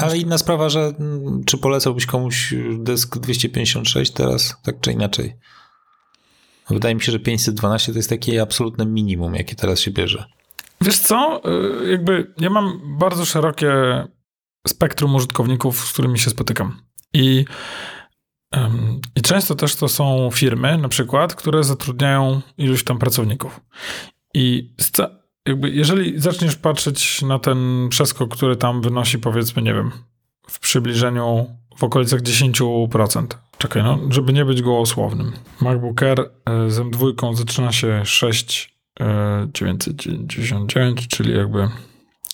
[0.02, 5.36] Ale inna sprawa, że mm, czy polecałbyś komuś dysk 256 teraz, tak czy inaczej?
[6.70, 10.26] Wydaje mi się, że 512 to jest takie absolutne minimum, jakie teraz się bierze.
[10.82, 11.42] Wiesz co?
[11.84, 13.72] Y, jakby ja mam bardzo szerokie
[14.68, 16.82] spektrum użytkowników, z którymi się spotykam.
[17.14, 17.46] I,
[19.16, 23.60] i często też to są firmy, na przykład, które zatrudniają iluś tam pracowników.
[24.34, 24.74] I
[25.46, 29.92] jakby jeżeli zaczniesz patrzeć na ten przeskok, który tam wynosi powiedzmy, nie wiem,
[30.50, 31.48] w przybliżeniu
[31.78, 33.28] w okolicach 10%.
[33.58, 35.32] Czekaj, no, żeby nie być gołosłownym.
[35.62, 36.26] MacBook Air e,
[36.70, 41.70] z M2 zaczyna się 6,999, e, czyli jakby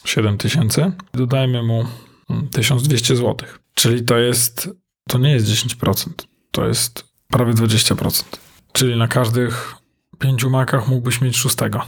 [0.06, 0.91] 7000.
[1.13, 1.86] Dodajmy mu
[2.52, 3.48] 1200 mm, zł.
[3.74, 4.70] Czyli to jest,
[5.10, 6.10] to nie jest 10%,
[6.52, 8.24] to jest prawie 20%.
[8.72, 9.76] Czyli na każdych
[10.20, 11.86] pięciu Macach mógłbyś mieć szóstego.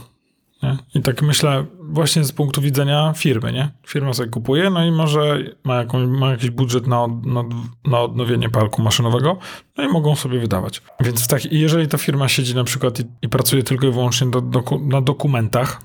[0.62, 0.76] Nie?
[0.94, 3.70] I tak myślę właśnie z punktu widzenia firmy, nie?
[3.86, 7.44] Firma sobie kupuje, no i może ma, jakąś, ma jakiś budżet na, na,
[7.84, 9.38] na odnowienie parku maszynowego,
[9.76, 10.82] no i mogą sobie wydawać.
[11.00, 14.62] Więc tak, jeżeli ta firma siedzi na przykład i, i pracuje tylko i wyłącznie do,
[14.80, 15.82] na dokumentach,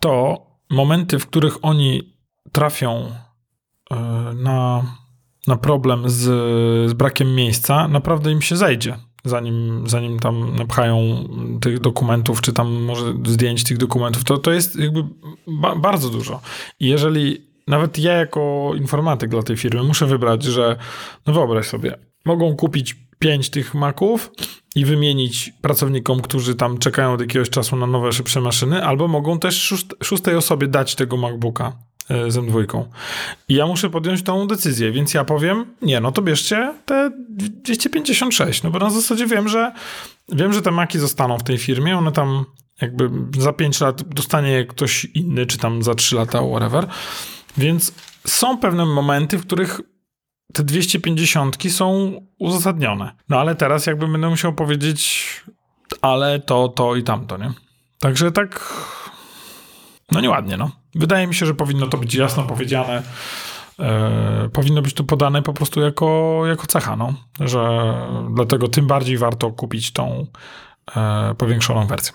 [0.00, 2.14] to momenty, w których oni
[2.52, 3.10] trafią
[3.90, 3.96] yy,
[4.34, 4.82] na,
[5.46, 6.20] na problem z,
[6.90, 11.28] z brakiem miejsca, naprawdę im się zejdzie zanim, zanim tam napchają
[11.60, 15.04] tych dokumentów, czy tam może zdjęć tych dokumentów, to, to jest jakby
[15.46, 16.40] ba bardzo dużo.
[16.80, 20.76] I jeżeli nawet ja jako informatyk dla tej firmy muszę wybrać, że
[21.26, 24.30] no wyobraź sobie, mogą kupić pięć tych maków
[24.74, 29.38] i wymienić pracownikom, którzy tam czekają od jakiegoś czasu na nowe, szybsze maszyny, albo mogą
[29.38, 31.72] też szóstej osobie dać tego MacBooka
[32.08, 32.84] z M2.
[33.48, 38.62] I ja muszę podjąć tą decyzję, więc ja powiem, nie, no to bierzcie te 256,
[38.62, 39.72] no bo na zasadzie wiem, że
[40.28, 42.44] wiem, że te maki zostaną w tej firmie, one tam
[42.80, 46.86] jakby za 5 lat dostanie ktoś inny, czy tam za 3 lata, whatever.
[47.56, 47.92] Więc
[48.26, 49.80] są pewne momenty, w których
[50.52, 53.16] te 250 są uzasadnione.
[53.28, 55.26] No ale teraz jakby będę musiał powiedzieć,
[56.02, 57.52] ale to, to i tamto, nie?
[58.00, 58.74] Także tak,
[60.12, 60.83] no nieładnie, no.
[60.94, 63.02] Wydaje mi się, że powinno to być jasno powiedziane.
[63.78, 67.94] E, powinno być to podane po prostu jako, jako cecha, no, że
[68.34, 70.26] dlatego tym bardziej warto kupić tą
[70.96, 72.12] e, powiększoną wersję.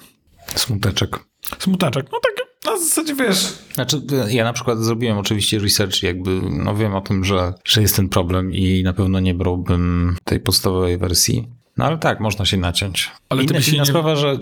[0.55, 1.19] Smuteczek.
[1.59, 3.53] Smuteczek, no tak na zasadzie wiesz.
[3.73, 7.95] Znaczy, ja na przykład zrobiłem oczywiście research, jakby, no wiem o tym, że, że jest
[7.95, 11.47] ten problem i na pewno nie brałbym tej podstawowej wersji.
[11.77, 13.11] No ale tak, można się naciąć.
[13.29, 13.85] Ale Inna, inna nie...
[13.85, 14.37] sprawa, że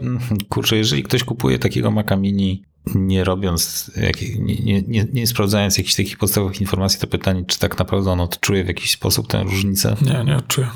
[0.50, 2.64] kurczę, jeżeli ktoś kupuje takiego Maca Mini
[2.96, 3.92] nie robiąc,
[4.40, 8.64] nie, nie, nie, sprawdzając jakichś takich podstawowych informacji, to pytanie, czy tak naprawdę on odczuje
[8.64, 9.96] w jakiś sposób tę różnicę?
[10.02, 10.68] Nie, nie odczuję.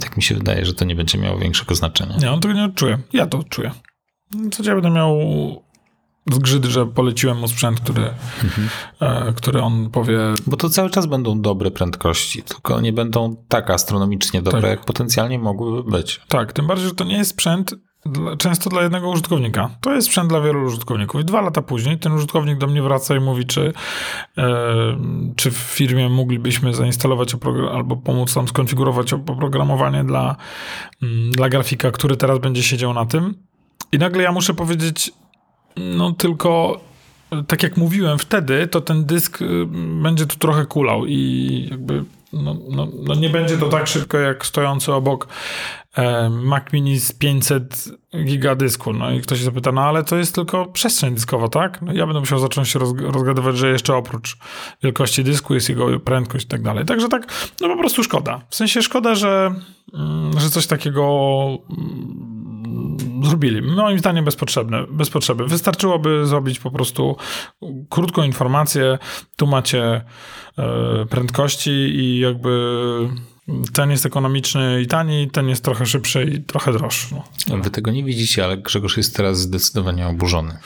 [0.00, 2.16] Tak mi się wydaje, że to nie będzie miało większego znaczenia.
[2.16, 2.98] Nie, on tego nie odczuje.
[3.12, 3.70] Ja to odczuję.
[4.52, 5.18] Co ja będę miał
[6.32, 8.68] zgrzyt, że poleciłem mu sprzęt, który, mhm.
[9.00, 10.18] e, który on powie...
[10.46, 14.70] Bo to cały czas będą dobre prędkości, tylko nie będą tak astronomicznie dobre, tak.
[14.70, 16.20] jak potencjalnie mogłyby być.
[16.28, 17.74] Tak, tym bardziej, że to nie jest sprzęt
[18.38, 19.70] często dla jednego użytkownika.
[19.80, 21.20] To jest sprzęt dla wielu użytkowników.
[21.20, 23.72] I dwa lata później ten użytkownik do mnie wraca i mówi, czy,
[24.38, 24.46] e,
[25.36, 27.36] czy w firmie moglibyśmy zainstalować
[27.72, 30.36] albo pomóc nam skonfigurować oprogramowanie dla,
[31.02, 33.34] mm, dla grafika, który teraz będzie siedział na tym.
[33.92, 35.12] I nagle ja muszę powiedzieć,
[35.76, 36.80] no tylko
[37.46, 39.66] tak jak mówiłem wtedy, to ten dysk y,
[40.02, 44.46] będzie tu trochę kulał i jakby no, no, no nie będzie to tak szybko jak
[44.46, 45.79] stojący obok e,
[46.30, 47.88] Mac Mini z 500
[48.24, 48.92] giga dysku.
[48.92, 51.82] No i ktoś się zapyta, no ale to jest tylko przestrzeń dyskowa, tak?
[51.82, 54.36] No ja będę musiał zacząć się rozgadywać, że jeszcze oprócz
[54.82, 56.84] wielkości dysku jest jego prędkość i tak dalej.
[56.84, 57.26] Także tak,
[57.60, 58.40] no po prostu szkoda.
[58.50, 59.54] W sensie szkoda, że,
[59.94, 61.02] mm, że coś takiego
[61.70, 63.62] mm, zrobili.
[63.62, 65.46] Moim zdaniem bezpotrzebne, bez potrzeby.
[65.46, 67.16] Wystarczyłoby zrobić po prostu
[67.88, 68.98] krótką informację,
[69.36, 70.04] tu macie
[70.58, 72.50] e, prędkości i jakby
[73.72, 77.14] ten jest ekonomiczny i tani, ten jest trochę szybszy i trochę droższy.
[77.48, 77.58] No.
[77.58, 80.58] Wy tego nie widzicie, ale Grzegorz jest teraz zdecydowanie oburzony.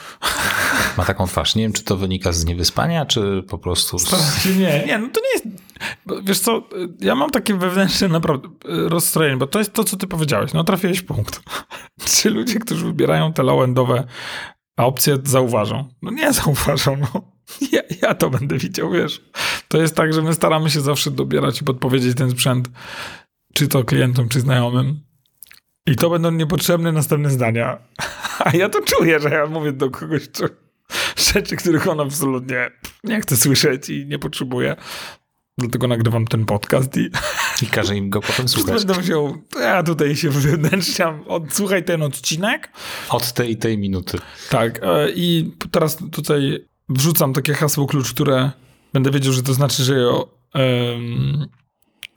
[0.97, 1.55] Ma taką twarz.
[1.55, 3.99] Nie wiem, czy to wynika z niewyspania, czy po prostu...
[3.99, 4.47] Z...
[4.47, 5.65] Nie, nie, no to nie jest...
[6.25, 6.63] Wiesz co,
[7.01, 10.53] ja mam takie wewnętrzne naprawdę rozstrojenie, bo to jest to, co ty powiedziałeś.
[10.53, 11.43] No trafiłeś punkt.
[12.17, 14.05] Czy ludzie, którzy wybierają te low-endowe
[14.77, 15.89] opcje, zauważą?
[16.03, 17.34] No nie zauważą, no.
[17.73, 19.21] Ja, ja to będę widział, wiesz.
[19.69, 22.71] To jest tak, że my staramy się zawsze dobierać i podpowiedzieć ten sprzęt,
[23.55, 25.01] czy to klientom, czy znajomym.
[25.87, 27.79] I to będą niepotrzebne następne zdania.
[28.45, 30.49] A ja to czuję, że ja mówię do kogoś czy,
[31.17, 32.71] rzeczy, których on absolutnie
[33.05, 34.77] nie chce słyszeć i nie potrzebuje.
[35.59, 37.11] Dlatego nagrywam ten podcast i...
[37.63, 38.85] I każę im go potem słuchać.
[38.85, 42.71] Będę musiał, ja tutaj się wewnętrzniam, odsłuchaj ten odcinek.
[43.09, 44.19] Od tej i tej minuty.
[44.51, 48.51] Tak, e, i teraz tutaj wrzucam takie hasło klucz, które
[48.93, 49.95] będę wiedział, że to znaczy, że
[50.55, 51.47] um,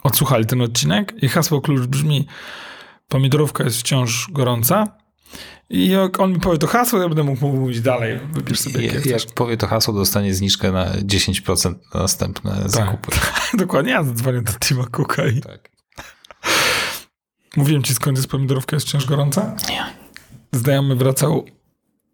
[0.03, 2.27] odsłuchali ten odcinek i hasło klucz brzmi
[3.07, 4.97] pomidorówka jest wciąż gorąca
[5.69, 8.19] i jak on mi powie to hasło, ja będę mógł mówić dalej.
[8.33, 12.69] Wybierz sobie jak, jak powie to hasło, dostanie zniżkę na 10% na następne tak.
[12.69, 13.11] zakupy.
[13.57, 15.41] Dokładnie, ja zadzwonię do Tima Cooka i...
[15.41, 15.71] Tak.
[17.57, 19.55] Mówiłem ci skąd jest pomidorówka jest wciąż gorąca?
[19.69, 19.85] Nie.
[20.51, 21.45] Znajomy wracał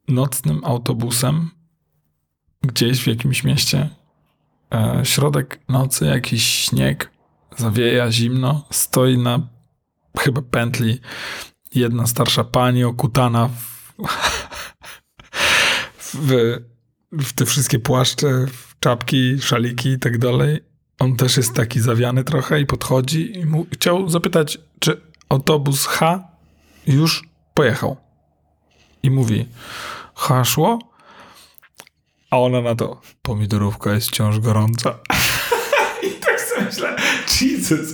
[0.08, 1.50] nocnym autobusem
[2.64, 3.90] gdzieś w jakimś mieście.
[4.74, 7.12] E, środek nocy, jakiś śnieg,
[7.58, 9.48] zawieja zimno, stoi na
[10.20, 11.00] chyba pętli
[11.76, 13.94] jedna starsza pani okutana w,
[16.28, 16.58] w,
[17.12, 20.60] w te wszystkie płaszcze, w czapki, szaliki i tak dalej.
[21.00, 26.24] On też jest taki zawiany trochę i podchodzi i mu, chciał zapytać, czy autobus H
[26.88, 27.24] już
[27.54, 27.98] pojechał.
[29.04, 29.46] I mówi,
[30.16, 30.93] H szło?
[32.34, 34.90] A ona na to, pomidorówka jest wciąż gorąca.
[36.08, 36.96] I tak sobie myślę,
[37.42, 37.94] Jesus.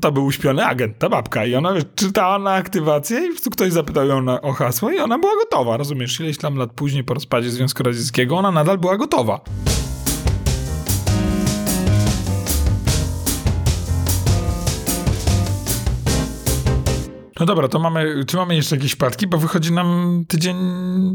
[0.00, 1.44] To był uśpiony agent, ta babka.
[1.44, 5.18] I ona wiesz, czytała na aktywację i ktoś zapytał ją na, o hasło i ona
[5.18, 5.76] była gotowa.
[5.76, 9.40] Rozumiesz, ileś tam lat później po rozpadzie Związku Radzieckiego ona nadal była gotowa.
[17.46, 19.26] No dobra, to mamy, czy mamy jeszcze jakieś wpadki?
[19.26, 20.56] Bo wychodzi nam tydzień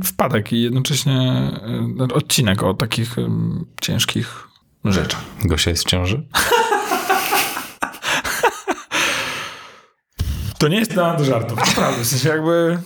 [0.04, 1.52] wpadek i jednocześnie
[2.00, 4.48] e, odcinek o takich um, ciężkich
[4.86, 5.22] rzeczach.
[5.44, 6.28] Gosia jest w ciąży?
[10.60, 12.04] to nie jest temat do żartów, naprawdę.
[12.04, 12.80] W sensie jakby...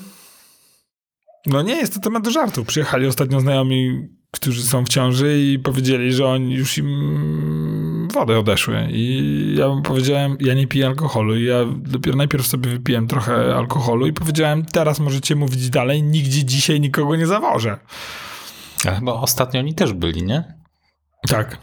[1.45, 2.67] No nie jest to temat do żartów.
[2.67, 6.89] Przyjechali ostatnio znajomi, którzy są w ciąży i powiedzieli, że oni już im
[8.15, 8.88] wody odeszły.
[8.89, 11.36] I ja powiedziałem, ja nie piję alkoholu.
[11.36, 16.43] I ja dopiero najpierw sobie wypiłem trochę alkoholu i powiedziałem, teraz możecie mówić dalej, nigdzie
[16.43, 17.78] dzisiaj nikogo nie zawożę.
[18.88, 20.43] A chyba ostatnio oni też byli, nie?
[21.28, 21.58] Tak.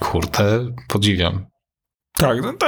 [0.00, 1.46] Kurde, podziwiam.
[2.12, 2.66] Tak, no to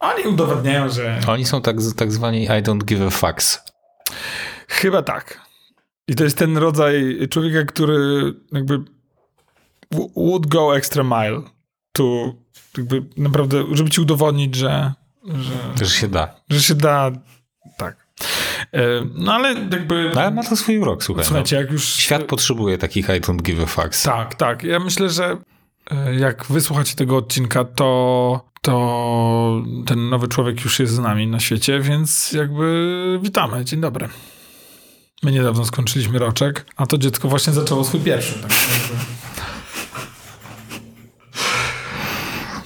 [0.00, 1.20] oni udowadniają, że...
[1.28, 3.64] Oni są tak, tak zwani I don't give a fucks.
[4.68, 5.40] Chyba tak.
[6.08, 8.84] I to jest ten rodzaj człowieka, który jakby
[10.16, 11.42] would go extra mile
[11.92, 12.32] to
[12.78, 14.92] jakby naprawdę, żeby ci udowodnić, że
[15.34, 16.34] że, że się da.
[16.50, 17.10] Że się da,
[17.76, 18.06] tak.
[18.72, 18.80] E,
[19.14, 20.10] no ale jakby...
[20.14, 21.24] No, ale ma to swój urok, słuchaj.
[21.24, 21.62] Słuchajcie, no.
[21.62, 21.84] jak już...
[21.84, 24.02] Świat potrzebuje takich I don't give a fucks.
[24.02, 24.62] Tak, tak.
[24.62, 25.36] Ja myślę, że
[25.90, 31.40] e, jak wysłuchacie tego odcinka, to, to ten nowy człowiek już jest z nami na
[31.40, 33.64] świecie, więc jakby witamy.
[33.64, 34.08] Dzień dobry.
[35.22, 38.34] My niedawno skończyliśmy roczek, a to dziecko właśnie zaczęło swój pierwszy.
[38.34, 39.04] Tak jakby.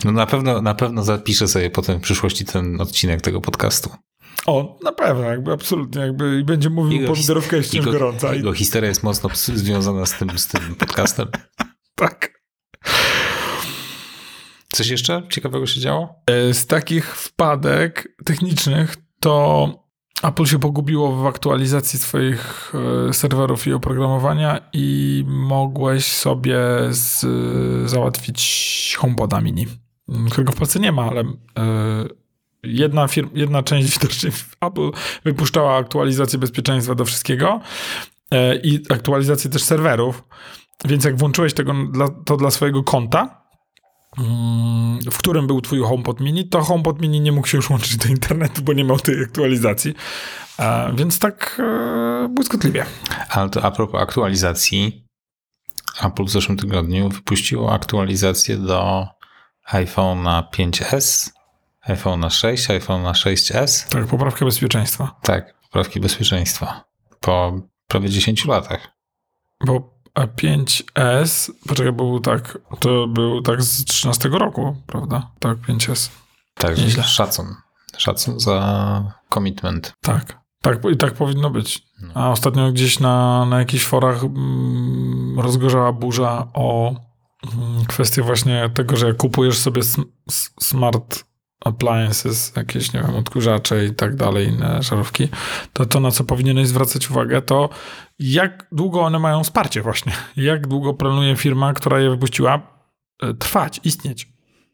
[0.05, 3.91] No na pewno, na pewno zapiszę sobie potem w przyszłości ten odcinek tego podcastu.
[4.47, 8.35] O, na pewno, jakby absolutnie, jakby i będzie mówił Jego pomidorówkę jeszcze Jego, gorąca.
[8.35, 11.29] Jego historia jest mocno związana z tym, z tym podcastem.
[11.95, 12.41] tak.
[14.73, 16.15] Coś jeszcze ciekawego się działo?
[16.27, 19.69] E, Z takich wpadek technicznych to
[20.23, 22.73] Apple się pogubiło w aktualizacji swoich
[23.09, 26.59] e, serwerów i oprogramowania i mogłeś sobie
[26.91, 27.27] z,
[27.91, 29.67] załatwić HomePoda mini,
[30.31, 31.27] którego w Polsce nie ma, ale e,
[32.63, 34.91] jedna, firm, jedna część widocznie Apple
[35.25, 37.61] wypuszczała aktualizację bezpieczeństwa do wszystkiego
[38.31, 40.25] e, i aktualizację też serwerów,
[40.85, 43.45] więc jak włączyłeś tego dla, to dla swojego konta,
[44.19, 47.97] mm, w którym był twój HomePod mini, to HomePod mini nie mógł się już łączyć
[47.97, 49.95] do internetu, bo nie miał tej aktualizacji.
[50.59, 51.63] E, więc tak
[52.31, 52.87] błyskotliwie.
[53.31, 55.05] Ale to a propos aktualizacji,
[56.03, 59.07] Apple w zeszłym tygodniu wypuściło aktualizację do
[59.73, 61.31] iPhone'a 5S,
[61.89, 63.89] iPhone'a 6, iPhone'a 6S.
[63.89, 65.15] Tak, poprawka bezpieczeństwa.
[65.23, 66.85] Tak, poprawki bezpieczeństwa.
[67.21, 68.89] Po prawie 10 latach.
[69.67, 75.31] Bo a 5S, poczekaj, był tak, to był tak z 13 roku, prawda?
[75.39, 76.11] Tak, 5S.
[76.55, 77.03] Tak, Nieźle.
[77.03, 77.55] szacun.
[77.97, 79.93] Szacun za commitment.
[80.01, 80.41] Tak.
[80.63, 81.83] Tak, i tak powinno być.
[82.15, 86.95] A ostatnio gdzieś na, na jakichś forach mm, rozgorzała burza o
[87.45, 89.83] mm, kwestię właśnie tego, że kupujesz sobie
[90.61, 91.25] smart
[91.65, 95.29] appliances, jakieś, nie wiem, odkurzacze i tak dalej, inne żarówki,
[95.73, 97.69] to to, na co powinieneś zwracać uwagę, to
[98.19, 100.13] jak długo one mają wsparcie właśnie.
[100.37, 102.61] Jak długo planuje firma, która je wypuściła,
[103.23, 104.29] e, trwać, istnieć.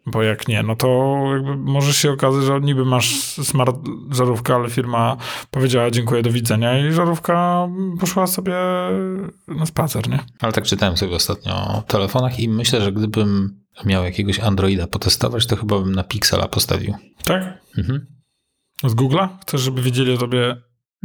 [0.07, 3.77] Bo jak nie, no to jakby możesz się okazać, że niby masz smart
[4.11, 5.17] żarówkę, ale firma
[5.51, 7.69] powiedziała dziękuję, do widzenia i żarówka
[8.01, 8.55] poszła sobie
[9.49, 10.19] na spacer, nie?
[10.41, 15.47] Ale tak czytałem sobie ostatnio o telefonach i myślę, że gdybym miał jakiegoś Androida potestować,
[15.47, 16.95] to chyba bym na Pixela postawił.
[17.25, 17.59] Tak?
[17.79, 18.07] Mhm.
[18.85, 19.29] Z Google'a?
[19.43, 20.57] Chcesz, żeby wiedzieli o tobie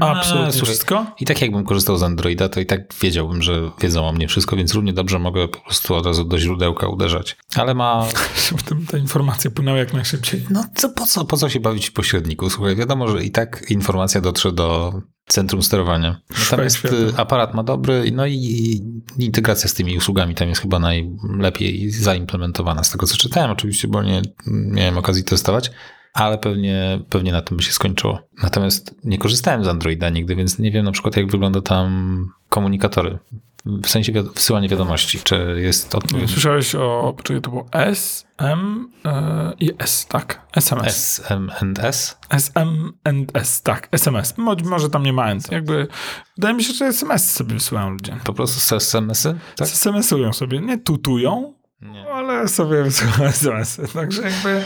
[0.09, 1.05] absolutnie No, wszystko?
[1.19, 4.55] I tak jakbym korzystał z Androida, to i tak wiedziałbym, że wiedzą o mnie wszystko,
[4.55, 7.37] więc równie dobrze mogę po prostu od razu do źródełka uderzać.
[7.55, 8.07] Ale ma...
[8.49, 10.45] Żeby te- te informacje płynęły jak najszybciej.
[10.49, 12.49] No co, po, co, po co się bawić w pośredniku?
[12.49, 14.93] Słuchaj, wiadomo, że i tak informacja dotrze do
[15.27, 16.21] centrum sterowania.
[16.51, 18.81] Natomiast y, aparat ma dobry, no i
[19.19, 24.03] integracja z tymi usługami tam jest chyba najlepiej zaimplementowana z tego, co czytałem oczywiście, bo
[24.03, 25.71] nie miałem okazji testować,
[26.13, 28.19] ale pewnie, pewnie na tym by się skończyło.
[28.43, 33.19] Natomiast nie korzystałem z Androida nigdy, więc nie wiem na przykład jak wygląda tam komunikatory.
[33.65, 35.19] W sensie wiad- wysyłanie wiadomości.
[35.23, 40.47] Czy jest odpowiedź Słyszałeś o, poczekaj, to było S, M e, i S, tak?
[40.55, 41.21] SMS.
[41.25, 42.17] SMNS?
[42.29, 44.37] SM and S, tak, SMS.
[44.37, 45.51] Mo- Może tam nie ma end.
[45.51, 45.87] Jakby,
[46.37, 48.17] wydaje mi się, że SMS sobie wysyłają ludzie.
[48.23, 49.35] Po prostu SMS-y?
[49.55, 49.67] Tak?
[49.67, 52.09] SMS-ują sobie, nie tutują, Nie.
[52.13, 53.87] ale sobie wysyłają SMS-y.
[53.93, 54.63] Także jakby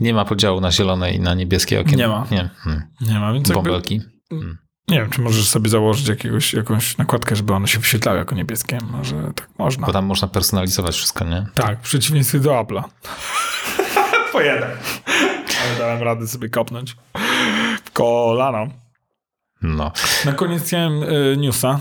[0.00, 1.98] Nie ma podziału na zielone i na niebieskie okienko.
[1.98, 2.26] Nie ma.
[2.30, 2.50] Nie.
[2.58, 2.82] Hmm.
[3.00, 4.00] nie ma, więc jakby, Bąbelki.
[4.88, 8.78] nie wiem, czy możesz sobie założyć jakiegoś, jakąś nakładkę, żeby one się wyświetlały jako niebieskie.
[8.90, 9.86] Może tak można.
[9.86, 11.46] Bo tam można personalizować wszystko, nie?
[11.54, 12.82] Tak, w przeciwieństwie do Apple'a.
[14.32, 14.70] po jeden.
[15.62, 16.96] Ale dałem radę sobie kopnąć
[17.84, 18.66] w kolano.
[19.62, 19.92] No.
[20.24, 21.80] Na koniec chciałem y, newsa.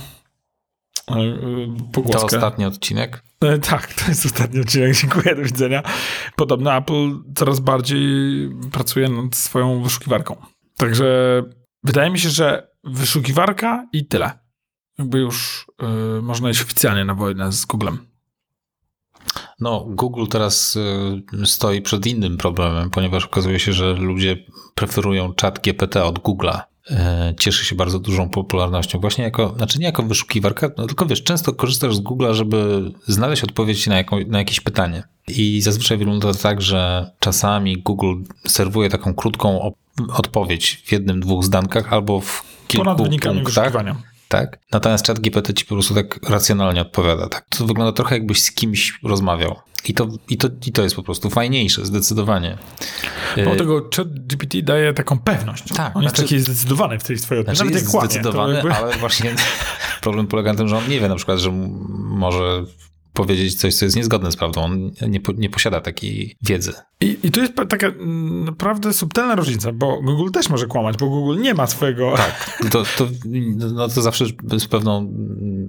[1.11, 2.25] Y, y, To pogłoskę.
[2.25, 3.23] ostatni odcinek.
[3.41, 4.95] E, Tak, to jest ostatni odcinek.
[4.95, 5.83] Dziękuję, do widzenia.
[6.35, 8.07] Podobno Apple coraz bardziej
[8.71, 10.35] pracuje nad swoją wyszukiwarką.
[10.77, 11.43] Także
[11.83, 14.39] wydaje mi się, że wyszukiwarka i tyle.
[14.99, 15.65] Jakby już
[16.17, 17.97] y, można iść oficjalnie na wojnę z Googlem.
[19.59, 24.37] No, Google teraz y, stoi przed innym problemem, ponieważ okazuje się, że ludzie
[24.75, 26.61] preferują czat GPT od Google'a.
[26.91, 26.95] Y,
[27.39, 28.99] Cieszy się bardzo dużą popularnością.
[28.99, 33.43] Właśnie jako, znaczy nie jako wyszukiwarka, no tylko wiesz, często korzystasz z Google'a, żeby znaleźć
[33.43, 35.03] odpowiedź na, jaką, na jakieś pytanie.
[35.27, 38.15] I zazwyczaj wygląda to tak, że czasami Google
[38.47, 39.73] serwuje taką krótką
[40.13, 43.63] odpowiedź w jednym, dwóch zdankach albo w kilku Ponad wynikami punktach.
[43.65, 44.12] wyszukiwania.
[44.33, 44.59] Tak?
[44.71, 47.29] Natomiast chat GPT ci po prostu tak racjonalnie odpowiada.
[47.29, 47.45] Tak?
[47.49, 49.59] To wygląda trochę jakbyś z kimś rozmawiał.
[49.85, 52.57] I to, i to, i to jest po prostu fajniejsze, zdecydowanie.
[53.35, 55.63] Bo E, tego chat GPT daje taką pewność.
[55.75, 57.57] Tak, On jest znaczy- taki zdecydowany w tej swojej odpowiedzi.
[57.57, 59.35] Znaczy Nawet jest jak kłamie, to zdecydowany, jakby- ale właśnie
[60.01, 61.51] problem polega na tym, że on nie wie na przykład, że
[61.99, 62.63] może
[63.13, 64.61] powiedzieć coś, co jest niezgodne z prawdą.
[64.61, 66.73] On nie, nie posiada takiej wiedzy.
[67.01, 71.09] I, I tu jest taka mm, naprawdę subtelna różnica, bo Google też może kłamać, bo
[71.09, 72.15] Google nie ma swojego...
[72.71, 73.07] To, to,
[73.73, 74.25] no to zawsze
[74.57, 75.13] z pewną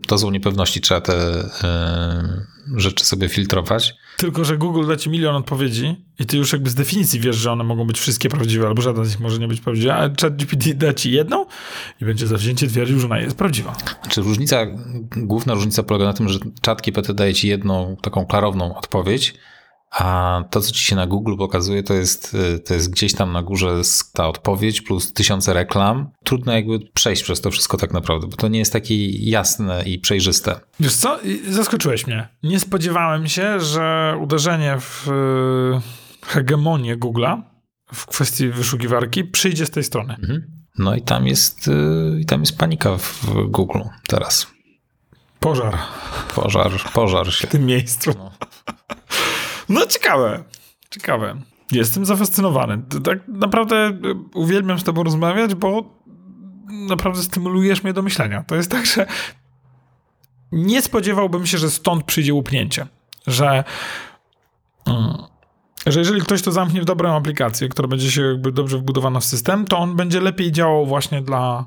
[0.08, 3.94] dozą niepewności trzeba te y, rzeczy sobie filtrować.
[4.16, 7.52] Tylko, że Google da ci milion odpowiedzi i ty już jakby z definicji wiesz, że
[7.52, 10.74] one mogą być wszystkie prawdziwe, albo żadna z nich może nie być prawdziwa, a ChatGPT
[10.74, 11.46] da ci jedną
[12.00, 13.76] i będzie zawzięcie twierdził, że ona jest prawdziwa.
[14.02, 14.66] Znaczy różnica,
[15.16, 19.34] główna różnica polega na tym, że ChatGPT daje ci jedną taką klarowną odpowiedź,
[19.94, 23.32] a to, co ci się na Google pokazuje, to jest, y, to jest gdzieś tam
[23.32, 23.80] na górze
[24.12, 26.10] ta odpowiedź plus tysiące reklam.
[26.24, 29.98] Trudno jakby przejść przez to wszystko tak naprawdę, bo to nie jest takie jasne i
[29.98, 30.60] przejrzyste.
[30.80, 31.18] Wiesz co?
[31.48, 32.28] Zaskoczyłeś mnie.
[32.42, 37.42] Nie spodziewałem się, że uderzenie w y, hegemonię Google'a
[37.94, 40.16] w kwestii wyszukiwarki przyjdzie z tej strony.
[40.20, 40.42] Mhm.
[40.78, 44.46] No i tam jest, y, i tam jest panika w Google teraz.
[45.40, 45.78] Pożar.
[46.34, 47.46] Pożar, pożar się.
[47.46, 48.10] W tym miejscu.
[48.18, 48.30] No.
[49.68, 50.44] No ciekawe,
[50.90, 51.36] ciekawe.
[51.72, 52.82] Jestem zafascynowany.
[53.04, 53.92] Tak naprawdę e,
[54.34, 55.84] uwielbiam z tobą rozmawiać, bo
[56.88, 58.44] naprawdę stymulujesz mnie do myślenia.
[58.46, 59.06] To jest tak, że
[60.52, 62.86] nie spodziewałbym się, że stąd przyjdzie łupnięcie.
[63.26, 63.64] Że,
[64.86, 65.14] mm,
[65.86, 69.24] że jeżeli ktoś to zamknie w dobrą aplikację, która będzie się jakby dobrze wbudowana w
[69.24, 71.66] system, to on będzie lepiej działał właśnie dla,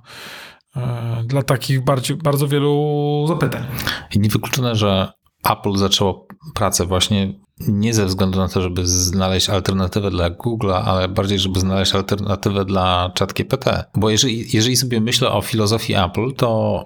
[0.76, 1.84] e, dla takich
[2.24, 3.64] bardzo wielu zapytań.
[4.16, 5.12] I niewykluczone, że
[5.50, 11.08] Apple zaczęło pracę właśnie nie ze względu na to, żeby znaleźć alternatywę dla Google'a, ale
[11.08, 13.66] bardziej, żeby znaleźć alternatywę dla ChatGPT.
[13.96, 16.86] Bo jeżeli, jeżeli sobie myślę o filozofii Apple, to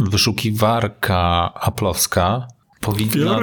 [0.00, 2.48] wyszukiwarka aplowska
[2.80, 3.40] powinna,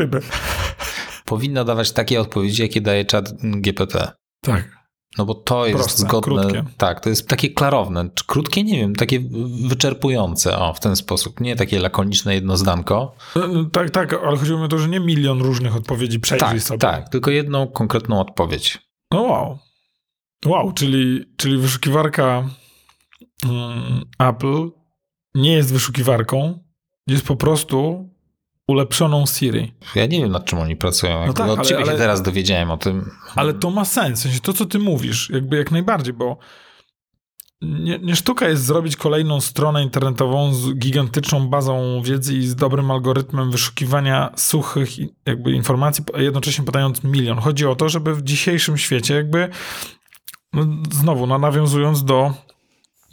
[1.25, 4.11] powinna dawać takie odpowiedzi, jakie daje ChatGPT.
[4.41, 4.74] Tak.
[5.17, 6.41] No bo to jest Proste, zgodne.
[6.41, 6.63] Krótkie.
[6.77, 8.09] Tak, to jest takie klarowne.
[8.15, 9.19] Czy krótkie, nie wiem, takie
[9.67, 11.39] wyczerpujące, o, w ten sposób.
[11.39, 13.15] Nie takie lakoniczne jednozdanko.
[13.35, 16.49] No, no, tak, tak, ale chodziło mi o to, że nie milion różnych odpowiedzi przejrzyj
[16.49, 16.79] tak, sobie.
[16.79, 18.77] Tak, tylko jedną konkretną odpowiedź.
[19.11, 19.57] No wow.
[20.45, 22.49] Wow, czyli, czyli wyszukiwarka
[23.45, 24.69] um, Apple
[25.35, 26.59] nie jest wyszukiwarką,
[27.07, 28.09] jest po prostu
[28.67, 29.73] ulepszoną Siri.
[29.95, 31.27] Ja nie wiem, nad czym oni pracują.
[31.27, 33.11] No tak, od ale, ciebie ale, się teraz dowiedziałem o tym.
[33.35, 34.19] Ale to ma sens.
[34.19, 36.37] W sensie to, co ty mówisz, jakby jak najbardziej, bo
[37.61, 42.91] nie, nie, sztuka jest zrobić kolejną stronę internetową z gigantyczną bazą wiedzy i z dobrym
[42.91, 44.89] algorytmem wyszukiwania suchych
[45.25, 47.37] jakby informacji, jednocześnie podając milion.
[47.37, 49.49] Chodzi o to, żeby w dzisiejszym świecie jakby
[50.53, 52.33] no, znowu, no, nawiązując do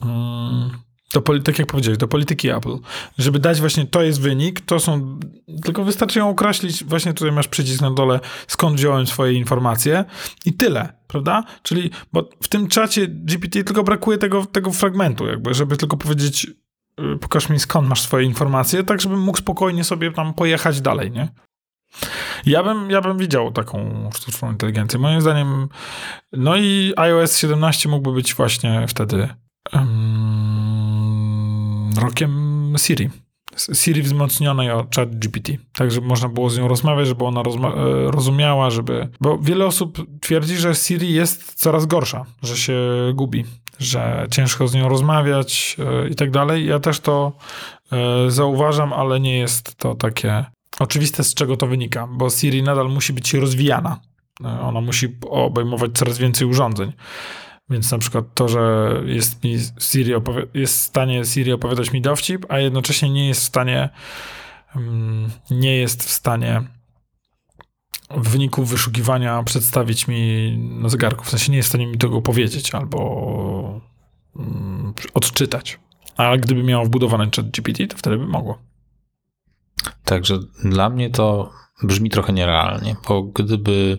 [0.01, 0.71] um,
[1.13, 2.79] do, tak jak powiedziałeś, do polityki Apple.
[3.19, 5.19] Żeby dać właśnie, to jest wynik, to są,
[5.65, 10.05] tylko wystarczy ją określić, właśnie tutaj masz przycisk na dole, skąd wziąłem swoje informacje
[10.45, 11.45] i tyle, prawda?
[11.63, 16.47] Czyli, bo w tym czacie GPT tylko brakuje tego, tego fragmentu jakby, żeby tylko powiedzieć,
[17.01, 21.11] y, pokaż mi skąd masz swoje informacje, tak żebym mógł spokojnie sobie tam pojechać dalej,
[21.11, 21.29] nie?
[22.47, 24.99] Ja bym, ja bym widział taką sztuczną inteligencję.
[24.99, 25.69] Moim zdaniem,
[26.33, 29.29] no i iOS 17 mógłby być właśnie wtedy
[29.73, 30.02] um,
[31.99, 33.11] rokiem Siri.
[33.75, 37.45] Siri wzmocnionej o chat GPT, tak żeby można było z nią rozmawiać, żeby ona e,
[38.11, 39.09] rozumiała, żeby...
[39.21, 42.79] Bo wiele osób twierdzi, że Siri jest coraz gorsza, że się
[43.15, 43.45] gubi,
[43.79, 46.67] że ciężko z nią rozmawiać e, i tak dalej.
[46.67, 47.33] Ja też to
[47.93, 50.45] e, zauważam, ale nie jest to takie
[50.79, 54.01] oczywiste, z czego to wynika, bo Siri nadal musi być rozwijana.
[54.63, 56.93] Ona musi obejmować coraz więcej urządzeń.
[57.73, 60.13] Więc na przykład to, że jest, mi Siri
[60.55, 63.89] jest w stanie Siri opowiadać mi dowcip, a jednocześnie nie jest w stanie
[64.77, 66.63] mm, nie jest w stanie
[68.17, 71.25] w wyniku wyszukiwania przedstawić mi na zegarku.
[71.25, 73.81] W sensie nie jest w stanie mi tego powiedzieć albo
[74.37, 75.81] mm, odczytać.
[76.17, 78.59] A gdyby miało wbudowany chat GPT, to wtedy by mogło.
[80.05, 81.53] Także dla mnie to
[81.83, 83.99] brzmi trochę nierealnie, bo gdyby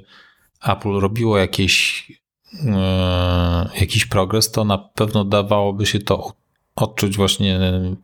[0.63, 2.07] Apple robiło jakieś
[3.79, 6.33] jakiś progres, to na pewno dawałoby się to
[6.75, 7.59] odczuć właśnie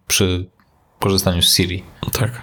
[0.07, 0.49] przy
[0.99, 1.83] korzystaniu z Siri.
[2.11, 2.41] Tak.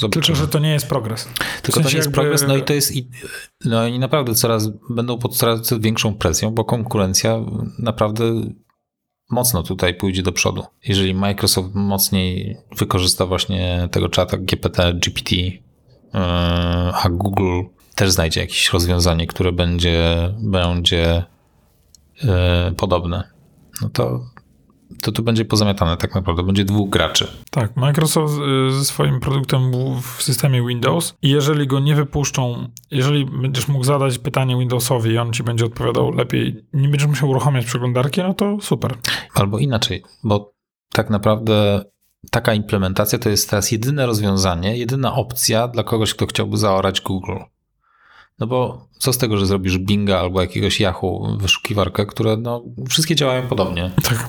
[0.00, 0.24] Zobaczymy.
[0.26, 1.28] Tylko, że to nie jest progres.
[1.62, 2.14] Tylko w sensie to nie jest jakby...
[2.14, 2.92] progres, no i to jest.
[3.64, 7.38] No i naprawdę coraz będą pod coraz większą presją, bo konkurencja
[7.78, 8.24] naprawdę
[9.30, 10.64] mocno tutaj pójdzie do przodu.
[10.84, 15.36] Jeżeli Microsoft mocniej wykorzysta właśnie tego czata GPT, GPT,
[16.14, 16.18] e,
[16.94, 17.62] a Google
[17.94, 21.24] też znajdzie jakieś rozwiązanie, które będzie, będzie
[22.22, 22.28] yy,
[22.76, 23.30] podobne,
[23.82, 24.20] no to,
[25.02, 26.42] to tu będzie pozamiatane tak naprawdę.
[26.42, 27.26] Będzie dwóch graczy.
[27.50, 29.72] Tak, Microsoft e, ze swoim produktem
[30.02, 35.18] w systemie Windows i jeżeli go nie wypuszczą, jeżeli będziesz mógł zadać pytanie Windowsowi i
[35.18, 38.94] on ci będzie odpowiadał lepiej, nie będziesz musiał uruchamiać przeglądarki, no to super.
[39.34, 40.54] Albo inaczej, bo
[40.92, 41.84] tak naprawdę
[42.30, 47.36] taka implementacja to jest teraz jedyne rozwiązanie, jedyna opcja dla kogoś, kto chciałby zaorać Google.
[48.38, 53.14] No bo co z tego, że zrobisz Binga albo jakiegoś Yahoo wyszukiwarkę, które no, wszystkie
[53.14, 53.90] działają podobnie.
[54.08, 54.28] Tak.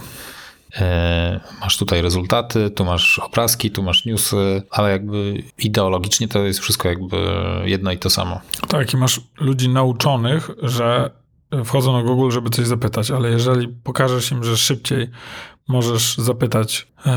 [0.78, 6.60] e, masz tutaj rezultaty, tu masz obrazki, tu masz newsy, ale jakby ideologicznie to jest
[6.60, 7.18] wszystko jakby
[7.66, 8.40] jedno i to samo.
[8.68, 11.12] Tak, i masz ludzi nauczonych, że
[11.66, 15.10] wchodzą na Google, żeby coś zapytać, ale jeżeli pokażesz im, że szybciej
[15.68, 17.12] możesz zapytać e,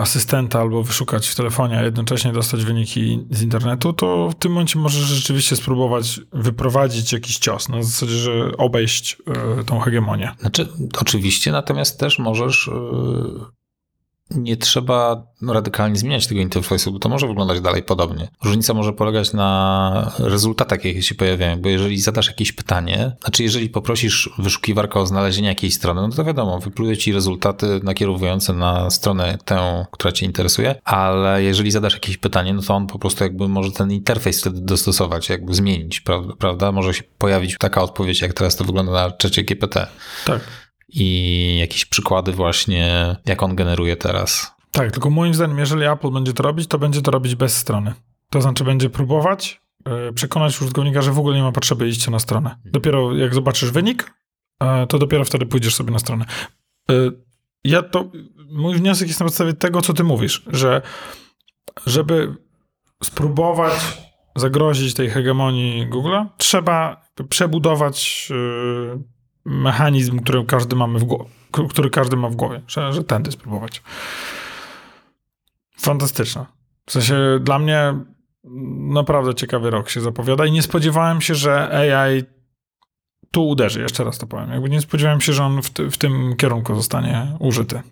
[0.00, 4.78] asystenta albo wyszukać w telefonie, a jednocześnie dostać wyniki z internetu, to w tym momencie
[4.78, 9.16] możesz rzeczywiście spróbować wyprowadzić jakiś cios, na zasadzie, że obejść
[9.60, 10.32] e, tą hegemonię.
[10.40, 10.68] Znaczy,
[11.00, 13.54] oczywiście, natomiast też możesz e,
[14.30, 18.28] nie trzeba radykalnie zmieniać tego interfejsu, bo to może wyglądać dalej podobnie.
[18.44, 23.68] Różnica może polegać na rezultatach, jakie się pojawiają, bo jeżeli zadasz jakieś pytanie, znaczy jeżeli
[23.68, 29.38] poprosisz wyszukiwarkę o znalezienie jakiejś strony, no to wiadomo, wypluje ci rezultaty nakierowujące na stronę
[29.44, 33.48] tę, która cię interesuje, ale jeżeli zadasz jakieś pytanie, no to on po prostu jakby
[33.48, 36.02] może ten interfejs wtedy dostosować, jakby zmienić,
[36.38, 36.72] prawda?
[36.72, 39.86] Może się pojawić taka odpowiedź, jak teraz to wygląda na czacie GPT.
[40.26, 40.63] Tak
[40.94, 44.54] i jakieś przykłady właśnie, jak on generuje teraz.
[44.70, 47.94] Tak, tylko moim zdaniem, jeżeli Apple będzie to robić, to będzie to robić bez strony.
[48.30, 52.18] To znaczy będzie próbować yy, przekonać użytkownika, że w ogóle nie ma potrzeby iść na
[52.18, 52.56] stronę.
[52.64, 54.14] Dopiero jak zobaczysz wynik,
[54.62, 56.24] yy, to dopiero wtedy pójdziesz sobie na stronę.
[56.88, 57.12] Yy,
[57.64, 58.10] ja to,
[58.50, 60.82] mój wniosek jest na podstawie tego, co ty mówisz, że
[61.86, 62.34] żeby
[63.04, 63.72] spróbować
[64.36, 68.28] zagrozić tej hegemonii Google'a, trzeba przebudować
[69.44, 71.30] mechanizm, który każdy mamy w głowie,
[71.70, 73.82] który każdy ma w głowie, że, że tędy spróbować.
[75.78, 76.46] Fantastyczne.
[76.86, 77.94] W sensie dla mnie
[78.78, 82.22] naprawdę ciekawy rok się zapowiada i nie spodziewałem się, że AI
[83.30, 84.50] tu uderzy, jeszcze raz to powiem.
[84.50, 87.82] Jakby nie spodziewałem się, że on w, w tym kierunku zostanie użyty.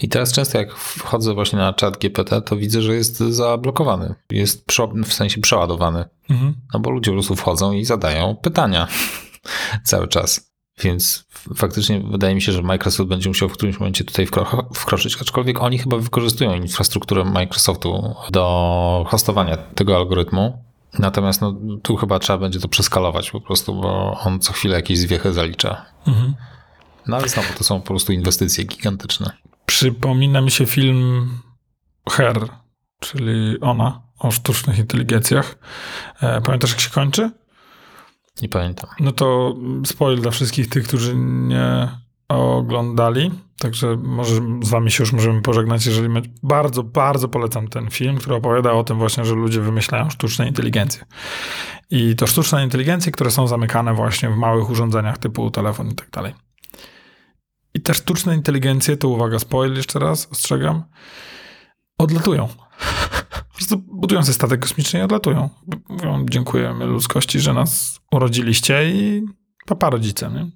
[0.00, 4.14] I teraz często jak wchodzę właśnie na czat GPT, to widzę, że jest zablokowany.
[4.30, 4.72] Jest
[5.04, 6.04] w sensie przeładowany.
[6.30, 6.54] Mhm.
[6.74, 8.88] No bo ludzie po prostu wchodzą i zadają pytania
[9.84, 10.51] cały czas.
[10.82, 11.24] Więc
[11.56, 14.26] faktycznie wydaje mi się, że Microsoft będzie musiał w którymś momencie tutaj
[14.74, 20.64] wkroczyć, aczkolwiek oni chyba wykorzystują infrastrukturę Microsoftu do hostowania tego algorytmu.
[20.98, 24.98] Natomiast no, tu chyba trzeba będzie to przeskalować po prostu, bo on co chwilę jakieś
[24.98, 25.84] zwiechy zalicza.
[26.06, 26.34] Mhm.
[27.06, 29.30] No ale znowu to są po prostu inwestycje gigantyczne.
[29.66, 31.30] Przypomina mi się film
[32.10, 32.48] Her,
[33.00, 35.58] czyli ona, o sztucznych inteligencjach.
[36.20, 37.30] E, pamiętasz jak się kończy?
[38.42, 38.90] Nie pamiętam.
[39.00, 41.88] No to spoil dla wszystkich tych, którzy nie
[42.28, 43.30] oglądali.
[43.58, 46.22] Także może z wami się już możemy pożegnać, jeżeli my...
[46.42, 51.04] bardzo, bardzo polecam ten film, który opowiada o tym właśnie, że ludzie wymyślają sztuczne inteligencje.
[51.90, 56.10] I to sztuczne inteligencje, które są zamykane właśnie w małych urządzeniach typu telefon i tak
[56.10, 56.34] dalej.
[57.74, 60.82] I te sztuczne inteligencje, to uwaga, spoil jeszcze raz, ostrzegam,
[61.98, 62.48] odlatują
[63.66, 65.48] prostu budują sobie statek kosmiczny i odlatują.
[65.88, 69.22] Mówią, dziękujemy ludzkości, że nas urodziliście i
[69.66, 70.50] papa rodzice, nie?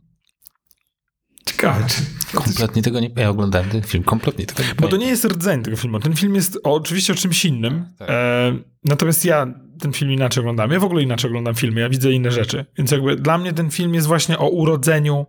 [1.47, 1.87] Ciekawe.
[1.89, 2.03] Czy...
[2.37, 3.11] Kompletnie tego nie...
[3.17, 6.01] Ja oglądałem ten film, kompletnie tego nie Bo to nie jest rdzeń tego filmu.
[6.01, 7.87] Ten film jest o, oczywiście o czymś innym.
[7.99, 8.11] Tak.
[8.11, 9.47] E, natomiast ja
[9.81, 10.71] ten film inaczej oglądam.
[10.71, 11.81] Ja w ogóle inaczej oglądam filmy.
[11.81, 12.67] Ja widzę inne rzeczy.
[12.79, 15.27] Więc jakby dla mnie ten film jest właśnie o urodzeniu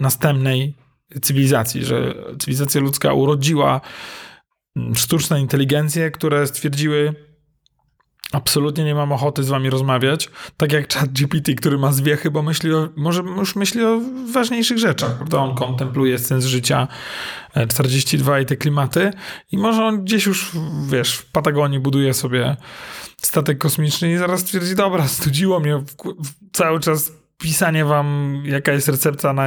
[0.00, 0.74] następnej
[1.22, 3.80] cywilizacji, że cywilizacja ludzka urodziła
[4.94, 7.14] sztuczne inteligencje, które stwierdziły,
[8.32, 12.42] absolutnie nie mam ochoty z wami rozmawiać, tak jak chat GPT, który ma zwiechy, bo
[12.42, 14.00] myśli o, może już myśli o
[14.32, 15.38] ważniejszych rzeczach, prawda?
[15.38, 16.88] On kontempluje sens życia
[17.68, 19.10] 42 e, i te klimaty
[19.52, 20.50] i może on gdzieś już,
[20.88, 22.56] wiesz, w Patagonii buduje sobie
[23.16, 28.72] statek kosmiczny i zaraz twierdzi, dobra, studziło mnie w, w, cały czas pisanie wam, jaka
[28.72, 29.46] jest recepta na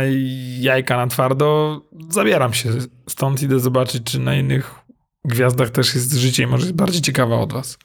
[0.60, 2.70] jajka na twardo, zabieram się
[3.10, 4.76] stąd, idę zobaczyć, czy na innych
[5.26, 7.78] gwiazdach też jest życie i może jest bardziej ciekawa od was.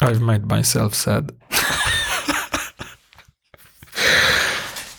[0.00, 1.32] I've made myself sad.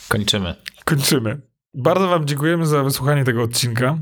[0.09, 0.55] Kończymy.
[0.85, 1.41] Kończymy.
[1.73, 3.97] Bardzo wam dziękujemy za wysłuchanie tego odcinka,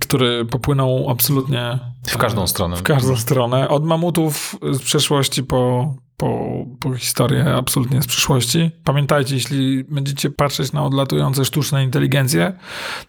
[0.00, 1.78] który popłynął absolutnie...
[2.06, 2.76] W każdą stronę.
[2.76, 3.68] W każdą stronę.
[3.68, 6.48] Od mamutów z przeszłości po po,
[6.80, 8.70] po historię absolutnie z przyszłości.
[8.84, 12.52] Pamiętajcie, jeśli będziecie patrzeć na odlatujące sztuczne inteligencje,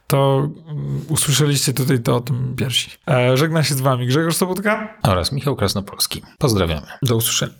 [0.08, 2.92] to mm, usłyszeliście tutaj to o tym pierwsi.
[3.08, 6.22] E, żegna się z wami Grzegorz Sobotka oraz Michał Krasnopolski.
[6.38, 6.88] Pozdrawiamy.
[7.02, 7.54] Do usłyszenia.